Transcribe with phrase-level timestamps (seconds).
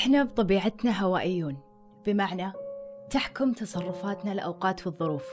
[0.00, 1.56] إحنا بطبيعتنا هوائيون
[2.06, 2.52] بمعنى
[3.10, 5.24] تحكم تصرفاتنا الأوقات والظروف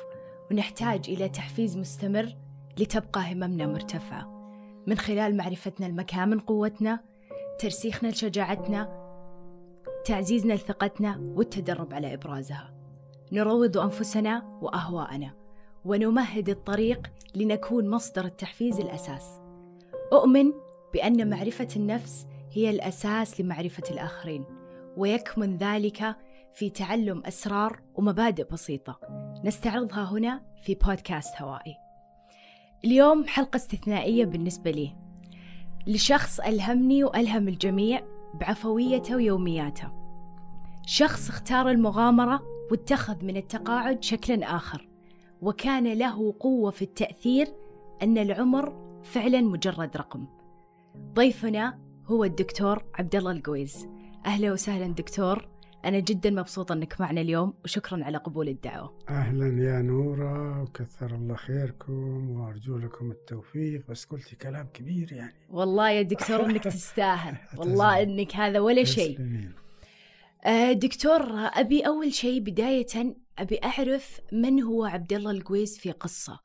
[0.51, 2.35] ونحتاج إلى تحفيز مستمر
[2.79, 4.51] لتبقى هممنا مرتفعة.
[4.87, 6.99] من خلال معرفتنا المكامن قوتنا
[7.59, 9.07] ترسيخنا لشجاعتنا
[10.05, 12.73] تعزيزنا لثقتنا والتدرب على إبرازها.
[13.31, 15.33] نروض أنفسنا وأهواءنا
[15.85, 19.41] ونمهد الطريق لنكون مصدر التحفيز الأساس.
[20.13, 20.53] أؤمن
[20.93, 24.56] بأن معرفة النفس هي الأساس لمعرفة الآخرين.
[24.97, 26.15] ويكمن ذلك
[26.53, 28.99] في تعلم أسرار ومبادئ بسيطة.
[29.43, 31.75] نستعرضها هنا في بودكاست هوائي.
[32.85, 34.95] اليوم حلقة استثنائية بالنسبة لي.
[35.87, 39.91] لشخص ألهمني وألهم الجميع بعفويته ويومياته.
[40.85, 44.89] شخص اختار المغامرة واتخذ من التقاعد شكلا آخر
[45.41, 47.47] وكان له قوة في التأثير
[48.03, 48.73] أن العمر
[49.03, 50.27] فعلا مجرد رقم.
[51.13, 53.87] ضيفنا هو الدكتور عبد الله القويز.
[54.25, 55.49] أهلا وسهلا دكتور.
[55.85, 58.97] أنا جدا مبسوطة أنك معنا اليوم وشكرا على قبول الدعوة.
[59.09, 65.33] أهلا يا نورة وكثر الله خيركم وأرجو لكم التوفيق بس قلتي كلام كبير يعني.
[65.49, 67.37] والله يا دكتور أنك تستاهل.
[67.57, 69.19] والله أنك هذا ولا شيء.
[70.45, 76.39] آه، دكتور أبي أول شيء بداية أبي أعرف من هو عبد الله القويز في قصة.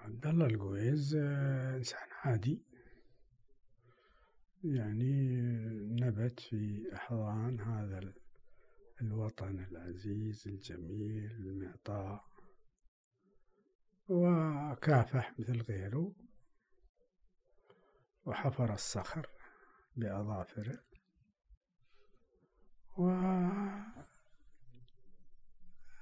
[0.00, 2.62] عبد الله القويز آه، إنسان عادي.
[4.64, 5.34] يعني
[6.00, 8.12] نبت في أحضان هذا
[9.00, 12.24] الوطن العزيز الجميل المعطاء
[14.08, 16.12] وكافح مثل غيره
[18.24, 19.28] وحفر الصخر
[19.96, 20.78] بأظافره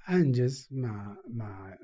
[0.09, 1.79] وأنجز ما ما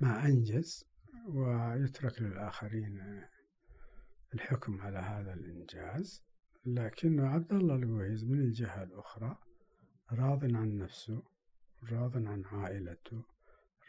[0.00, 0.84] ما أنجز
[1.28, 3.26] ويترك للآخرين
[4.36, 6.22] الحكم على هذا الإنجاز
[6.66, 9.36] لكن عبد الله القويز من الجهة الأخرى
[10.12, 11.22] راض عن نفسه
[11.92, 13.22] راض عن عائلته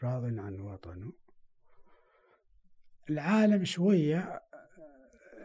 [0.02, 1.12] راض عن وطنه.
[3.10, 4.42] العالم شوية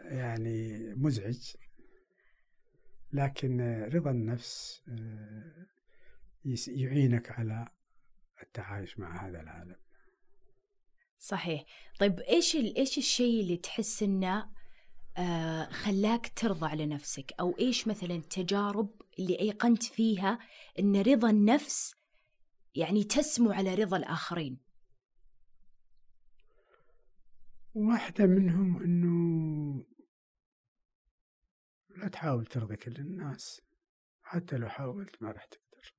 [0.04, 1.52] يعني مزعج
[3.12, 3.60] لكن
[3.92, 5.66] رضا النفس آه،
[6.68, 7.68] يعينك على
[8.42, 9.76] التعايش مع هذا العالم.
[11.18, 11.64] صحيح.
[12.00, 14.54] طيب إيش إيش الشيء اللي تحس إنه
[15.16, 17.32] آه خلاك ترضى على نفسك.
[17.40, 20.38] أو إيش مثلا التجارب اللي أيقنت فيها
[20.78, 21.94] إن رضا النفس
[22.74, 24.58] يعني تسمو على رضا الآخرين؟
[27.74, 29.84] واحدة منهم إنه
[31.96, 33.60] لا تحاول ترضي كل الناس
[34.22, 35.94] حتى لو حاولت ما راح تقدر.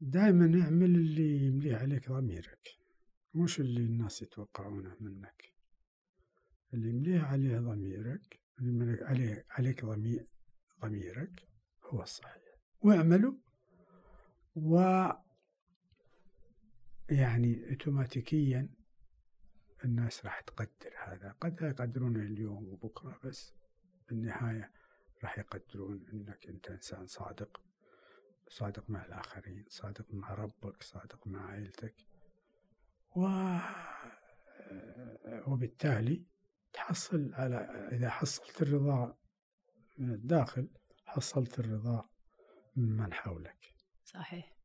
[0.00, 2.68] دائما اعمل اللي يمليه عليك ضميرك
[3.34, 5.57] مش اللي الناس يتوقعونه منك.
[6.74, 10.26] اللي يمليه عليه ضميرك اللي عليه عليك ضمير
[10.82, 11.48] ضميرك
[11.84, 12.42] هو الصحيح.
[12.80, 13.34] واعملوا.
[14.56, 14.80] و
[17.10, 18.68] يعني اوتوماتيكيا
[19.84, 21.32] الناس راح تقدر هذا.
[21.40, 23.54] قد يقدرونه اليوم وبكرة بس
[24.08, 24.72] بالنهاية
[25.22, 27.62] راح يقدرون إنك أنت إنسان صادق.
[28.48, 31.94] صادق مع الآخرين صادق مع ربك صادق مع عائلتك
[33.16, 33.28] و
[35.46, 36.24] وبالتالي
[36.72, 37.56] تحصل على
[37.92, 39.18] إذا حصلت الرضا
[39.98, 40.68] من الداخل
[41.06, 42.08] حصلت الرضا
[42.76, 43.74] ممن حولك.
[44.04, 44.56] صحيح.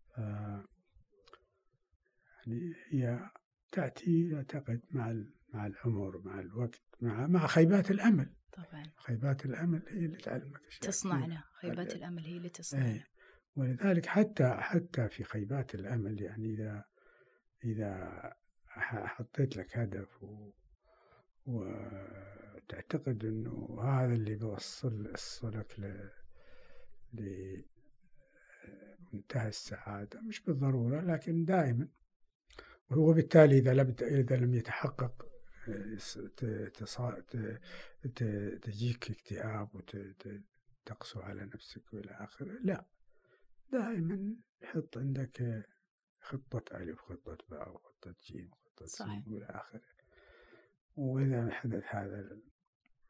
[2.37, 3.29] يعني هي
[3.71, 8.35] تأتي أعتقد مع مع العمر مع الوقت مع مع خيبات الأمل.
[8.51, 8.83] طبعا.
[8.97, 11.43] خيبات الأمل هي اللي تعلمك أشياء تصنعنا.
[11.61, 12.85] خيبات الأمل هي اللي تصنعنا.
[12.85, 13.07] إيه
[13.55, 16.85] ولذلك حتى حتى في خيبات الأمل يعني إذا
[17.63, 18.33] إذا
[19.05, 20.51] حطيت لك هدف و
[21.45, 26.09] وتعتقد إنه هذا اللي بيوصل يوصلك ل
[29.13, 30.21] لمنتهى السعادة.
[30.21, 31.87] مش بالضرورة لكن دائما.
[32.91, 35.25] وبالتالي إذا لم إذا لم يتحقق
[38.61, 42.59] تجيك اكتئاب وتقسو على نفسك وإلى آخره.
[42.63, 42.85] لا.
[43.71, 45.65] دائما حط عندك
[46.19, 49.92] خطة ألف خطة باء وخطة جيم وخطة سين وإلى آخره.
[50.95, 52.37] وإذا حدث هذا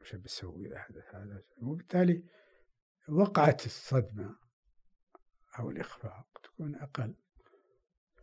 [0.00, 1.42] وش بسوي إذا حدث هذا.
[1.56, 2.24] وبالتالي
[3.08, 4.36] وقعت الصدمة
[5.58, 7.14] أو الإخفاق تكون أقل.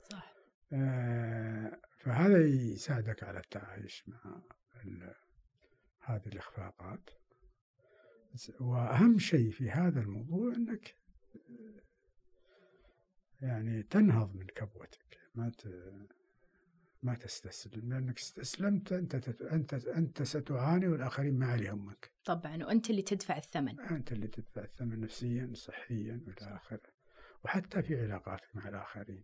[0.09, 0.35] صح.
[0.73, 4.41] آه فهذا يساعدك على التعايش مع
[5.99, 7.09] هذه الإخفاقات.
[8.59, 10.95] وأهم شيء في هذا الموضوع أنك
[13.41, 15.19] يعني تنهض من كبوتك.
[15.35, 15.51] ما
[17.03, 19.42] ما تستسلم لأنك استسلمت أنت تت...
[19.42, 22.12] أنت أنت ستعاني والآخرين ما عليهم منك.
[22.25, 23.80] طبعا وأنت اللي تدفع الثمن.
[23.80, 26.81] أنت اللي تدفع الثمن نفسيا صحيا والى آخره.
[27.45, 29.24] وحتى في علاقاتك مع الآخرين.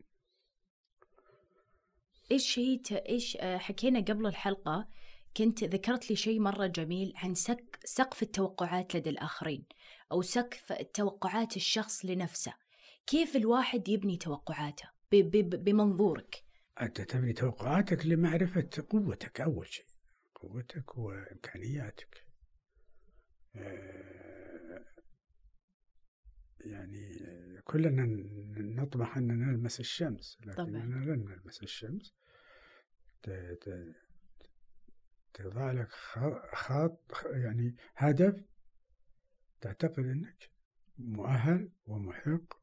[2.31, 2.81] إيش شيء.
[2.91, 4.87] إيش آه، حكينا قبل الحلقة
[5.37, 7.79] كنت ذكرت لي شيء مرة جميل عن سك...
[7.83, 9.65] سقف التوقعات لدى الآخرين
[10.11, 12.53] أو سقف توقعات الشخص لنفسه.
[13.07, 15.15] كيف الواحد يبني توقعاته؟ ب...
[15.15, 15.63] ب...
[15.63, 16.46] بمنظورك.
[16.81, 19.85] أنت تبني توقعاتك لمعرفة قوتك أول شيء
[20.35, 22.25] قوتك وإمكانياتك.
[23.55, 24.85] آه،
[26.59, 27.17] يعني
[27.63, 28.05] كلنا
[28.57, 32.15] نطمح أن نلمس الشمس لكننا لن نلمس الشمس.
[35.33, 35.91] تضع لك
[36.53, 38.45] خط يعني هدف
[39.61, 40.51] تعتقد أنك
[40.97, 42.53] مؤهل ومحق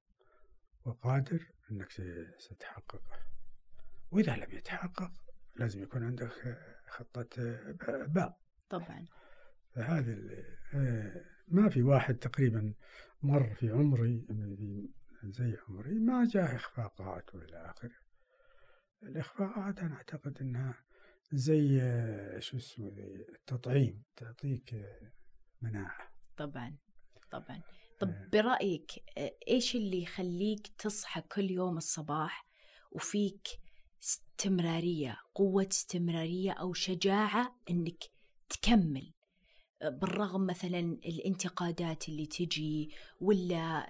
[0.84, 1.90] وقادر أنك
[2.38, 3.33] ستحققه.
[4.14, 5.12] وإذا لم يتحقق
[5.56, 6.31] لازم يكون عندك
[6.88, 7.26] خطة
[8.06, 8.38] باء.
[8.69, 9.06] طبعا.
[9.75, 10.19] فهذا
[11.49, 12.75] ما في واحد تقريبا
[13.22, 14.26] مر في عمري
[15.25, 17.94] زي عمري ما جاء إخفاقات وإلى آخره.
[19.02, 20.75] الإخفاقات أنا أعتقد أنها
[21.32, 21.78] زي
[22.40, 24.75] شو اسمه زي التطعيم تعطيك
[25.62, 26.12] مناعة.
[26.37, 26.76] طبعا
[27.31, 27.62] طبعا.
[28.00, 28.28] طب آه.
[28.32, 28.90] برأيك
[29.49, 32.46] إيش اللي يخليك تصحى كل يوم الصباح
[32.90, 33.49] وفيك
[34.04, 38.04] استمرارية قوة استمرارية أو شجاعة أنك
[38.48, 39.12] تكمل.
[39.82, 42.90] بالرغم مثلا الانتقادات اللي تجي
[43.20, 43.86] ولا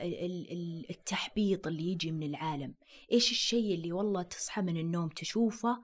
[0.91, 2.75] التحبيط اللي يجي من العالم.
[3.13, 5.83] إيش الشيء اللي والله تصحى من النوم تشوفه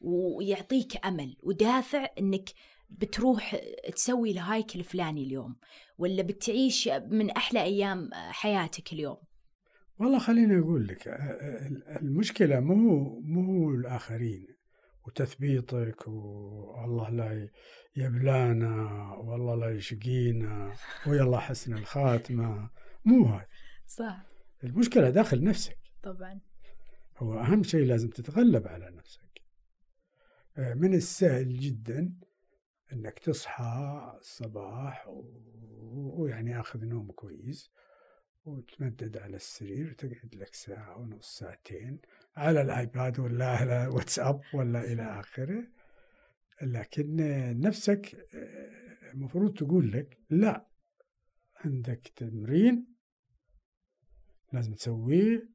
[0.00, 2.50] ويعطيك أمل ودافع إنك
[2.90, 3.56] بتروح
[3.94, 5.56] تسوي الهايك الفلاني اليوم
[5.98, 9.16] ولا بتعيش من أحلى أيام حياتك اليوم؟
[9.98, 11.08] والله خليني أقول لك
[12.02, 14.46] المشكلة مو مو الآخرين
[15.06, 17.48] وتثبيطك والله لا
[17.96, 20.72] يبلانا والله لا يشقينا
[21.06, 22.70] ويلا حسن الخاتمة.
[23.04, 23.46] مو هذا.
[23.86, 24.26] صح.
[24.64, 25.78] المشكلة داخل نفسك.
[26.02, 26.40] طبعا.
[27.16, 29.42] هو أهم شيء لازم تتغلب على نفسك.
[30.56, 32.14] من السهل جدا
[32.92, 35.04] أنك تصحى الصباح
[36.18, 37.70] ويعني آخذ نوم كويس
[38.44, 41.98] وتمدد على السرير وتقعد لك ساعة ونص ساعتين
[42.36, 45.66] على الآيباد ولا على واتساب ولا إلى آخره.
[46.62, 47.16] لكن
[47.60, 48.26] نفسك
[49.14, 50.66] المفروض تقول لك لا
[51.64, 52.86] عندك تمرين
[54.52, 55.48] لازم تسويه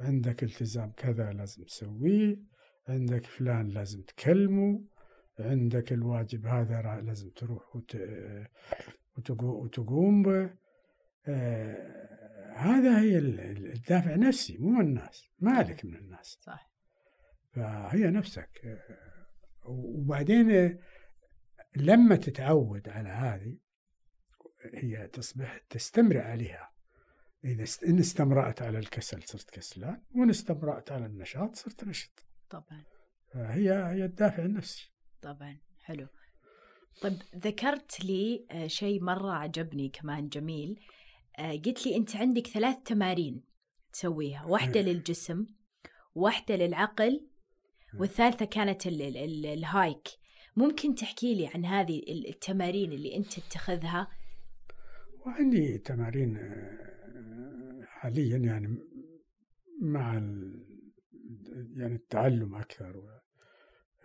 [0.00, 2.40] عندك التزام كذا لازم تسويه
[2.88, 4.84] عندك فلان لازم تكلمه
[5.38, 7.76] عندك الواجب هذا لازم تروح
[9.42, 10.44] وتقوم به.
[10.44, 10.67] آه
[12.56, 16.38] هذا هي الدافع نفسي مو الناس ما عليك من الناس.
[16.40, 16.70] صح
[17.50, 18.80] فهي نفسك.
[19.64, 20.78] وبعدين
[21.76, 23.58] لما تتعود على هذه
[24.74, 26.70] هي تصبح تستمر عليها.
[27.44, 32.24] إذا إن استمرأت على الكسل صرت كسلان وإن استمرأت على النشاط صرت نشط.
[32.50, 32.84] طبعا.
[33.34, 34.92] هي هي الدافع النفسي.
[35.22, 35.58] طبعا.
[35.82, 36.06] حلو.
[37.02, 40.80] طيب ذكرت لي آه، شيء مرة عجبني كمان جميل.
[40.80, 40.97] آه،
[41.38, 43.42] قلت لي أنت عندك ثلاث تمارين
[43.92, 45.46] تسويها واحدة للجسم
[46.14, 47.26] واحدة للعقل
[47.98, 50.08] والثالثة كانت ال ال ال الهايك.
[50.56, 54.08] ممكن تحكي لي عن هذه التمارين اللي أنت تتخذها؟
[55.26, 58.78] وعندي تمارين آه، حاليا يعني
[59.80, 60.14] مع
[61.76, 63.20] يعني التعلم أكثر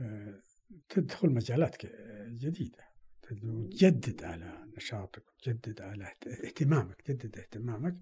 [0.01, 0.39] آه،
[0.89, 1.75] تدخل مجالات
[2.29, 2.92] جديدة.
[3.23, 7.95] تجدد على نشاطك وتجدد على اهتمامك تجدد اهتمامك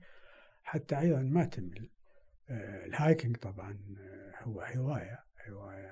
[0.63, 1.89] حتى أيضا ما تمل.
[2.49, 3.79] آه، ال hiking طبعا
[4.41, 5.91] هو هواية هواية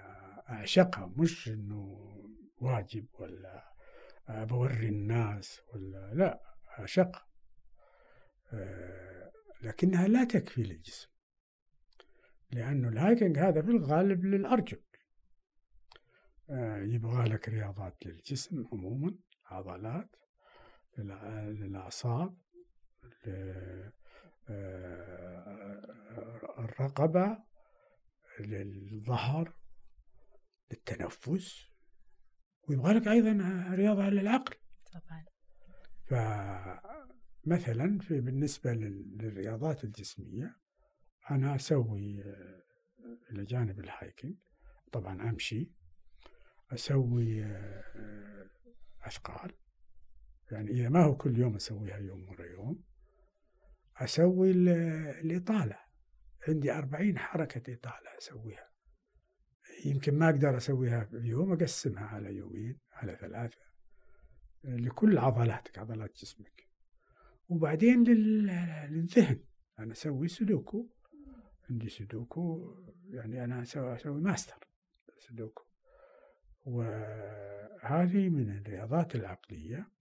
[0.50, 2.10] أعشقها مش إنه
[2.58, 3.74] واجب ولا
[4.30, 6.42] بوري الناس ولا لا
[6.80, 7.28] أعشقها.
[8.54, 9.32] آه،
[9.62, 11.10] لكنها لا تكفي للجسم
[12.52, 14.78] لأنه ال hiking هذا في الغالب للأرجل.
[14.78, 14.89] آه،
[16.94, 19.16] يبغى لك رياضات للجسم عموما
[19.46, 20.16] عضلات
[20.98, 22.38] للأعصاب
[23.28, 23.94] آه،
[26.60, 27.38] الرقبة
[28.40, 29.54] للظهر
[30.72, 31.70] للتنفس
[32.70, 33.32] ويبغى لك أيضا
[33.76, 34.56] رياضة للعقل.
[34.94, 35.26] طبعا.
[37.46, 40.56] فمثلا في بالنسبة للرياضات الجسمية
[41.32, 42.64] أنا أسوي آه،
[43.32, 44.36] إلى جانب الهايكنج
[44.92, 45.79] طبعا أمشي.
[46.72, 48.50] أسوي آه،
[49.02, 49.52] أثقال.
[50.52, 52.84] يعني إذا ما هو كل يوم أسويها يوم ورا يوم
[53.98, 54.52] أسوي
[55.22, 55.80] الإطالة.
[56.48, 58.70] عندي أربعين حركة إطالة أسويها.
[59.86, 63.58] يمكن ما أقدر أسويها في يوم أقسمها على يومين على ثلاثة
[64.64, 66.68] لكل عضلاتك عضلات جسمك.
[67.50, 69.44] وبعدين للذهن.
[69.80, 70.90] أنا أسوي سودوكو.
[71.70, 72.76] عندي سودوكو.
[73.10, 74.68] يعني أنا أسوي, أسوي ماستر
[75.18, 75.69] سودوكو.
[76.70, 79.92] وهذه من الرياضات العقلية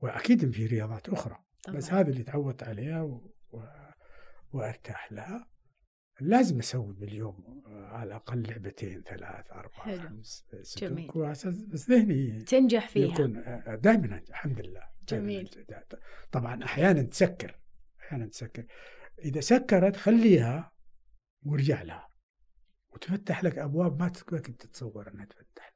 [0.00, 1.76] وأكيد في رياضات أخرى طبعا.
[1.76, 3.34] بس هذه اللي تعودت عليها و...
[3.50, 3.62] و...
[4.52, 5.50] وأرتاح لها.
[6.20, 10.08] لازم أسوي باليوم على الأقل لعبتين ثلاث أربع حلو.
[10.08, 11.30] خمس سودوكو
[11.68, 13.12] بس ذهني تنجح فيها.
[13.12, 13.32] يكون
[13.80, 15.66] دائما الحمد لله جميل.
[16.32, 17.60] طبعا أحيانا تسكر
[18.00, 18.66] أحيانا تسكر.
[19.24, 20.72] إذا سكرت خليها
[21.42, 22.08] وارجع لها.
[22.94, 25.72] وتفتح لك أبواب ما كنت تتصور أنها تفتح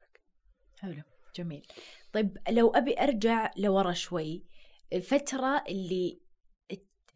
[0.81, 1.01] حلو
[1.35, 1.67] جميل.
[2.13, 4.43] طيب لو أبي أرجع لورا شوي
[4.93, 6.21] الفترة اللي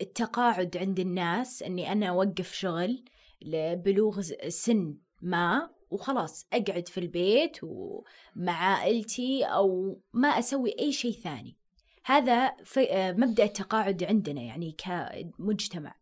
[0.02, 3.06] التقاعد عند الناس أني أنا أوقف شغل
[3.42, 11.58] لبلوغ سن ما وخلاص أقعد في البيت ومع عائلتي أو ما أسوي أي شيء ثاني.
[12.06, 12.56] هذا
[12.94, 15.96] مبدأ التقاعد عندنا يعني كمجتمع.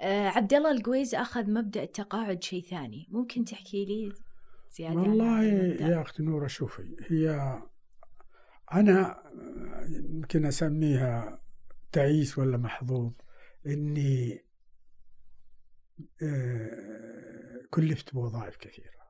[0.00, 3.08] آه عبد الله القويز أخذ مبدأ التقاعد شيء ثاني.
[3.10, 4.12] ممكن تحكي لي
[4.74, 7.30] زيادة والله يا أختي نورة شوفي هي
[8.72, 9.22] أنا
[9.88, 11.42] يمكن أسميها
[11.92, 13.12] تعيس ولا محظوظ
[13.66, 14.44] إني
[16.22, 19.04] آه كلفت بوظائف كثيرة.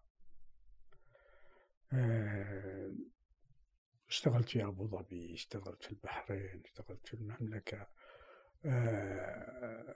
[1.92, 2.94] آه
[4.08, 7.86] اشتغلت في أبو ظبي اشتغلت في البحرين اشتغلت في المملكة.
[8.64, 9.94] آه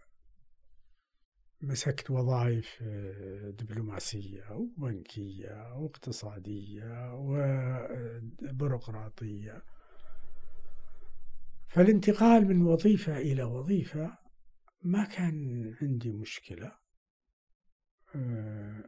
[1.61, 7.15] مسكت وظائف آه، دبلوماسية وبنكية واقتصادية
[8.43, 9.63] وبيروقراطية
[11.69, 14.19] فالانتقال من وظيفة إلى وظيفة
[14.83, 16.73] ما كان عندي مشكلة.
[18.15, 18.85] آه،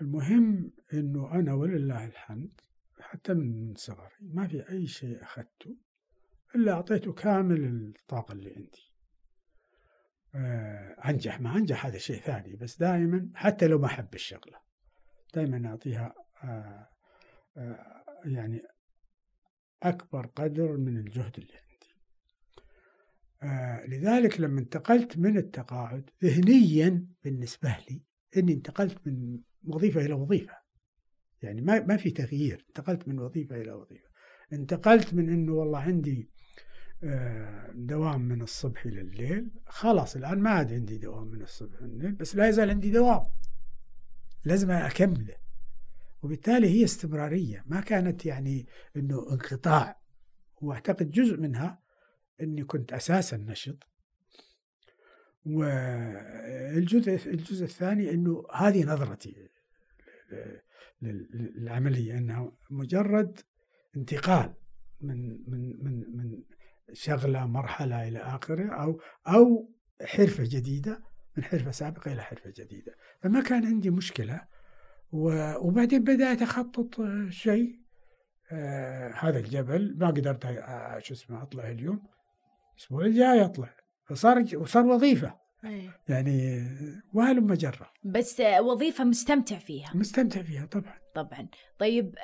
[0.00, 2.60] المهم أنه أنا ولله الحمد
[3.00, 5.76] حتى من صغري ما في أي شيء أخذته
[6.54, 8.91] إلا أعطيته كامل الطاقة اللي عندي.
[10.34, 14.58] آه، أنجح ما أنجح هذا شيء ثاني بس دائما حتى لو ما أحب الشغلة
[15.34, 16.88] دائما أعطيها آه،
[17.56, 18.62] آه، يعني
[19.82, 21.62] أكبر قدر من الجهد اللي عندي.
[23.96, 28.02] لذلك لما انتقلت من التقاعد ذهنيا بالنسبة لي
[28.36, 30.56] أني انتقلت من وظيفة إلى وظيفة.
[31.42, 34.08] يعني ما ما في تغيير انتقلت من وظيفة إلى وظيفة.
[34.52, 36.30] انتقلت من أنه والله عندي
[37.74, 39.50] دوام من الصبح إلى الليل.
[39.66, 43.28] خلاص الآن ما عاد عندي دوام من الصبح إلى الليل بس لا يزال عندي دوام.
[44.44, 45.36] لازم أكمله.
[46.22, 47.64] وبالتالي هي استمرارية.
[47.66, 48.66] ما كانت يعني
[48.96, 50.00] أنه انقطاع.
[50.60, 51.82] وأعتقد جزء منها
[52.40, 53.88] أني كنت أساسا نشط.
[55.46, 59.48] والجزء الجزء الثاني أنه هذه نظرتي
[61.02, 63.40] للعملية أنها مجرد
[63.96, 64.54] انتقال
[65.00, 66.42] من من من من
[66.92, 69.70] شغلة مرحلة إلى آخره أو أو
[70.04, 71.02] حرفة جديدة
[71.36, 72.94] من حرفة سابقة إلى حرفة جديدة.
[73.22, 74.40] فما كان عندي مشكلة
[75.12, 77.82] وبعدين بدات اخطط شيء
[78.52, 82.02] آه هذا الجبل ما قدرت آه شو اسمه أطلع اليوم.
[82.76, 83.74] الأسبوع الجاي أطلع.
[84.08, 85.42] فصار وصار وظيفة.
[85.64, 86.00] أيه.
[86.08, 86.66] يعني
[87.14, 89.90] وهلم جرة بس وظيفة مستمتع فيها.
[89.94, 90.94] مستمتع فيها طبعا.
[91.14, 91.48] طبعا.
[91.78, 92.14] طيب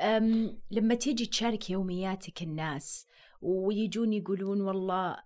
[0.71, 3.07] لما تيجي تشارك يومياتك الناس
[3.41, 5.17] ويجون يقولون والله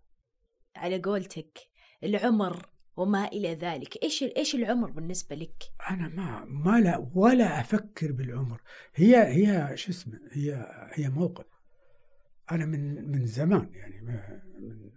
[0.76, 1.58] على قولتك
[2.04, 2.66] العمر
[2.96, 4.02] وما إلى ذلك.
[4.02, 8.62] إيش إيش العمر بالنسبة لك؟ أنا ما ما لا ولا أفكر بالعمر.
[8.94, 11.46] هي هي شو اسمه؟ هي هي موقف.
[12.50, 14.90] أنا من من زمان يعني ما من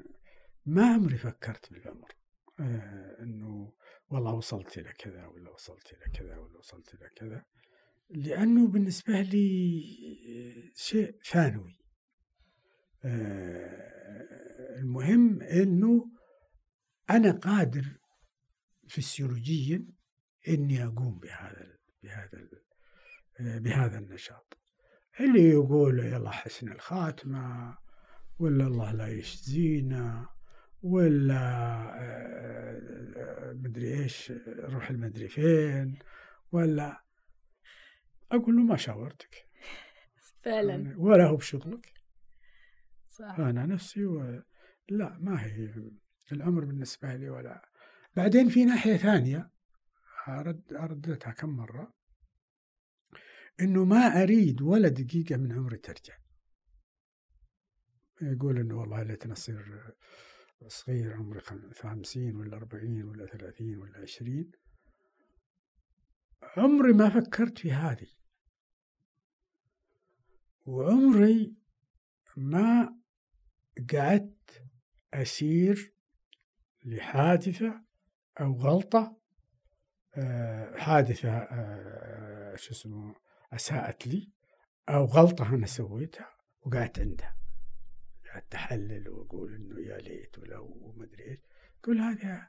[0.65, 2.15] ما عمري فكرت بالعمر.
[2.59, 3.73] آه إنه
[4.09, 7.45] والله وصلت إلى كذا ولا وصلت إلى كذا ولا وصلت إلى كذا.
[8.09, 9.83] لأنه بالنسبة لي
[10.75, 11.84] شيء ثانوي.
[14.79, 16.11] المهم إنه
[17.09, 17.85] أنا قادر
[18.89, 19.85] فسيولوجيا
[20.47, 22.47] إني أقوم بهذا بهذا
[23.39, 24.57] آه، بهذا النشاط.
[25.19, 27.77] اللي يقول يلا حسن الخاتمة
[28.39, 30.29] ولا الله لا يشزينا
[30.83, 31.41] ولا
[31.99, 35.99] آه، مدري إيش روح المدري فين
[36.51, 37.03] ولا
[38.31, 39.47] أقول له ما شاورتك.
[40.41, 40.95] فعلا.
[40.97, 41.94] ولا هو بشغلك.
[43.17, 43.39] صح.
[43.39, 44.43] أنا نفسي و...
[44.89, 45.73] لا ما هي
[46.31, 47.69] الأمر بالنسبة لي ولا.
[48.15, 49.51] بعدين في ناحية ثانية
[50.27, 51.93] أرد أردتها كم مرة.
[53.59, 56.17] إنه ما أريد ولا دقيقة من عمري ترجع.
[58.21, 59.93] يقول إنه والله ليتنا أصير
[60.67, 61.41] صغير عمري
[61.73, 64.51] خمسين ولا أربعين ولا ثلاثين ولا عشرين.
[66.57, 68.07] عمري ما فكرت في هذه.
[70.65, 71.55] وعمري
[72.37, 73.04] ما
[73.93, 74.63] قعدت
[75.13, 75.93] أسير
[76.85, 77.81] لحادثة
[78.39, 79.17] أو غلطة
[80.17, 83.15] آه، حادثة آه، شو اسمه
[83.53, 84.31] أساءت لي
[84.89, 86.29] أو غلطة أنا سويتها
[86.61, 87.35] وقعدت عندها.
[88.33, 91.39] قعدت أحلل وأقول إنه يا ليت ولو مدري إيش.
[91.83, 92.47] أقول هذا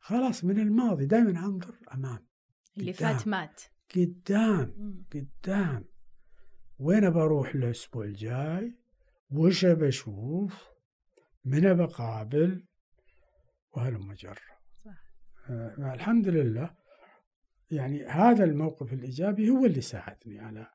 [0.00, 2.26] خلاص من الماضي دائما أنظر أمام.
[2.76, 2.92] اللي.
[2.92, 3.62] فات مات.
[3.96, 5.04] قدام.
[5.12, 5.84] قدام.
[6.78, 8.78] وين بروح الأسبوع الجاي؟
[9.30, 10.68] وش بشوف
[11.44, 12.64] من بقابل
[13.76, 14.14] وهلم
[14.84, 14.90] صح.
[15.50, 16.74] آه الحمد لله
[17.70, 20.66] يعني هذا الموقف الإيجابي هو اللي ساعدني على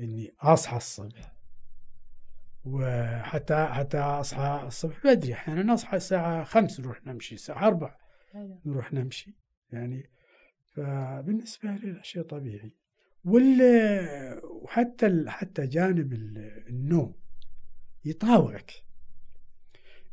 [0.00, 1.34] إني أصحى الصبح.
[2.64, 7.96] وحتى حتى أصحى الصبح بدري أحيانا أصحى الساعة خمس نروح نمشي الساعة أربع.
[8.66, 9.36] نروح نمشي.
[9.72, 10.10] يعني
[10.74, 12.72] فبالنسبة لي شيء طبيعي.
[13.24, 13.60] وال
[14.44, 17.14] وحتى حتى جانب ال- النوم.
[18.04, 18.72] يطاوعك.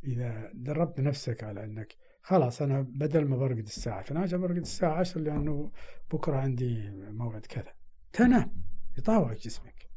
[0.03, 5.21] إذا دربت نفسك على أنك خلاص أنا بدل ما برقد الساعة 12 برقد الساعة 10
[5.21, 5.71] لأنه
[6.11, 7.73] بكرة عندي موعد كذا.
[8.13, 8.63] تنام
[8.97, 9.89] يطاوعك جسمك.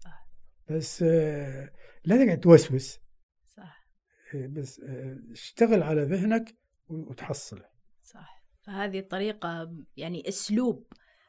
[0.00, 0.26] صح.
[0.70, 1.02] بس
[2.04, 2.98] لا تقعد توسوس.
[3.48, 3.88] صح.
[4.34, 6.56] آه، بس آه، اشتغل على ذهنك
[6.88, 7.64] وتحصله.
[8.02, 8.42] صح.
[8.62, 10.86] فهذه الطريقة يعني أسلوب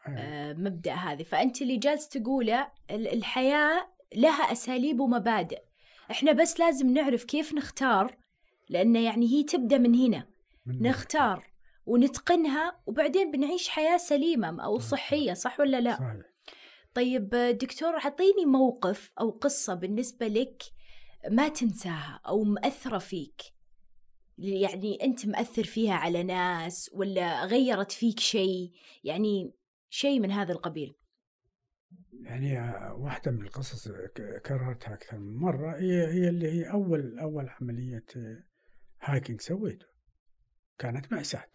[0.08, 0.10] آه.
[0.10, 1.24] آه، مبدأ هذه.
[1.24, 5.62] فأنت اللي جالس تقوله ال- الحياة لها أساليب ومبادئ.
[6.12, 8.18] إحنا بس لازم نعرف كيف نختار
[8.70, 10.28] لأن يعني هي تبدأ من هنا.
[10.68, 11.52] نختار
[11.86, 16.26] ونتقنها وبعدين بنعيش حياة سليمة أو صحية صح ولا لا؟ صحيح.
[16.94, 17.30] طيب
[17.62, 20.64] دكتور أعطيني موقف أو قصة بالنسبة لك
[21.30, 23.42] ما تنساها أو مأثرة فيك.
[24.38, 28.72] يعني أنت مأثر فيها على ناس ولا غيرت فيك شيء؟
[29.04, 29.54] يعني
[29.90, 30.96] شيء من هذا القبيل.
[32.22, 32.60] يعني
[32.92, 33.88] واحدة من القصص
[34.46, 38.06] كررتها أكثر من مرة هي هي اللي هي أول أول عملية
[39.02, 39.86] هايكنج سويته.
[40.78, 41.52] كانت مأساة.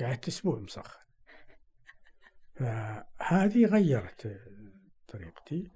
[0.00, 1.00] قعدت أسبوع مسخن.
[2.54, 4.40] فهذه غيرت
[5.08, 5.70] طريقتي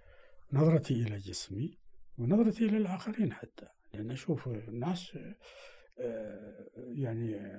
[0.52, 1.78] نظرتي إلى جسمي
[2.18, 3.66] ونظرتي إلى الآخرين حتى.
[3.94, 5.18] لأن أشوف الناس
[6.76, 7.52] يعني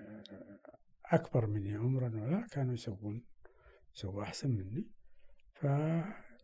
[1.06, 3.26] أكبر مني عمرا ولا كانوا يسوون
[3.94, 4.92] سووا أحسن مني.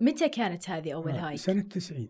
[0.02, 2.10] متى كانت هذه أول آه، هايك؟ سنة 90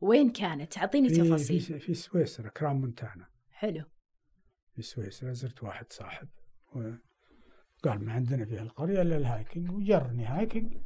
[0.00, 1.60] وين كانت؟ أعطيني تفاصيل.
[1.60, 3.26] في, في سويسرا كرام مونتانا.
[3.50, 3.84] حلو.
[4.74, 6.28] في سويسرا زرت واحد صاحب
[6.72, 10.76] وقال ما عندنا في القرية إلا ال hiking وجرني hiking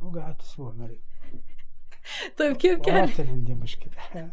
[0.00, 1.00] وقعدت أسبوع مريض.
[2.38, 3.92] طيب كيف كان؟ عندي مشكلة.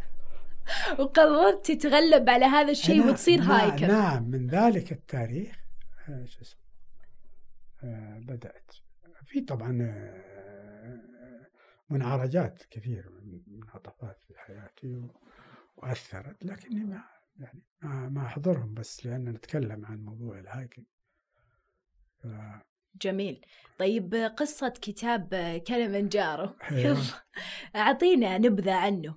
[1.00, 5.56] وقررت تتغلب على هذا الشيء وتصير hiker؟ نعم من ذلك التاريخ
[6.10, 6.62] آه، شو اسمه
[7.84, 8.72] آه، بدأت.
[9.26, 9.72] في طبعا
[11.94, 15.08] منعرجات كثير من منعطفات في حياتي
[15.78, 17.04] وأثرت لكني ما
[17.40, 20.86] يعني ما, ما أحضرهم بس لأن نتكلم عن موضوع الهايكنج.
[22.24, 22.62] ف-
[23.02, 23.46] جميل.
[23.80, 25.36] طيب قصة كتاب
[25.68, 26.56] كلمنجارو.
[26.72, 26.98] أيوة.
[27.76, 29.16] أعطينا نبذة عنه.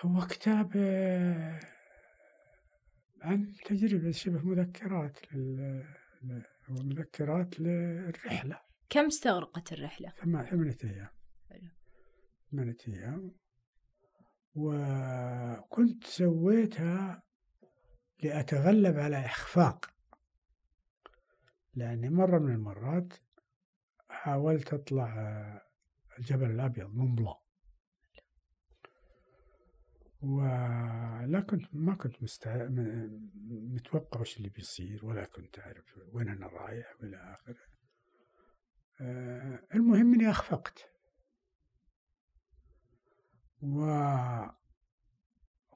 [0.00, 0.70] هو كتاب
[3.22, 5.84] عن تجربة شبه مذكرات لل
[6.68, 8.60] هو مذكرات للرحلة.
[8.90, 11.08] كم استغرقت الرحلة؟ ثم- ثمانية أيام.
[12.50, 13.32] ثمانية أيام.
[14.54, 17.22] وكنت سويتها
[18.22, 19.90] لأتغلب على إخفاق.
[21.74, 23.12] لأني مرة من المرات
[24.08, 25.14] حاولت أطلع
[26.18, 27.34] الجبل الأبيض مون بلان
[30.20, 32.68] ولا كنت ما كنت مستع...
[33.50, 37.56] متوقع وش اللي بيصير ولا كنت أعرف وين أنا رايح وإلى آخره.
[39.74, 40.90] المهم إني أخفقت.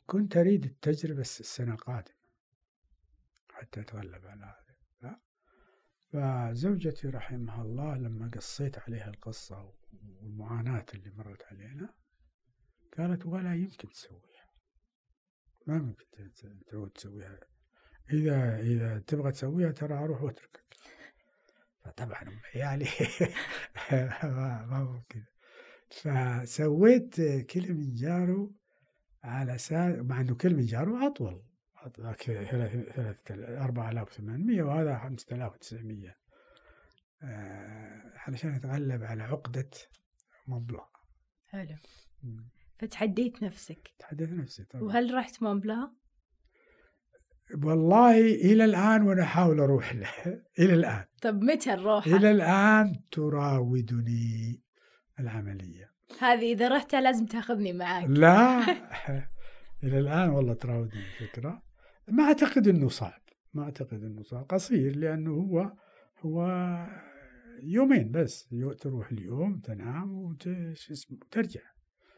[0.07, 2.15] وكنت أريد التجربة الس- السنة القادمة.
[3.51, 4.63] حتى أتغلب على هذا.
[6.13, 11.95] فزوجتي رحمها الله لما قصيت عليها القصة والمعاناة اللي مرت علينا
[12.99, 14.53] قالت ولا يمكن تسويها.
[15.67, 16.33] ما ممكن
[16.67, 17.41] تعود تسويها.
[18.11, 20.77] إذا إذا تبغى تسويها ترى أروح وأتركك.
[21.85, 22.87] فطبعا أم عيالي.
[24.23, 25.25] ما ما ممكن
[25.91, 28.55] فسويت كلمنجارو
[29.25, 31.43] على أساس مع إنه كلمنجارو أطول.
[32.01, 36.15] ذاك ثلاث- ثلاثة 4800 وهذا 5900
[37.23, 39.71] آه، علشان أتغلب على عقدة
[40.47, 40.85] مبلغ
[41.47, 41.77] حلو.
[42.79, 43.95] فتحديت نفسك.
[43.99, 44.83] تحدث نفسي طبعا.
[44.85, 45.93] وهل رحت مونبلا؟
[47.65, 50.09] والله إلى الآن وأنا أحاول أروح له.
[50.59, 51.05] إلى الآن.
[51.23, 54.61] طب متى نروح إلى الآن تراودني
[55.21, 55.93] العملية.
[56.21, 58.09] هذه إذا رحت لازم تاخذني معاك.
[58.09, 58.61] لا.
[59.85, 61.63] إلى الآن والله تراودني الفكرة.
[62.09, 63.23] ما أعتقد أنه صعب.
[63.55, 64.45] ما أعتقد أنه صعب.
[64.45, 65.73] قصير لأنه هو
[66.21, 66.47] هو
[67.63, 68.49] يومين بس.
[68.81, 71.61] تروح اليوم تنام وت- شو اسمه ترجع.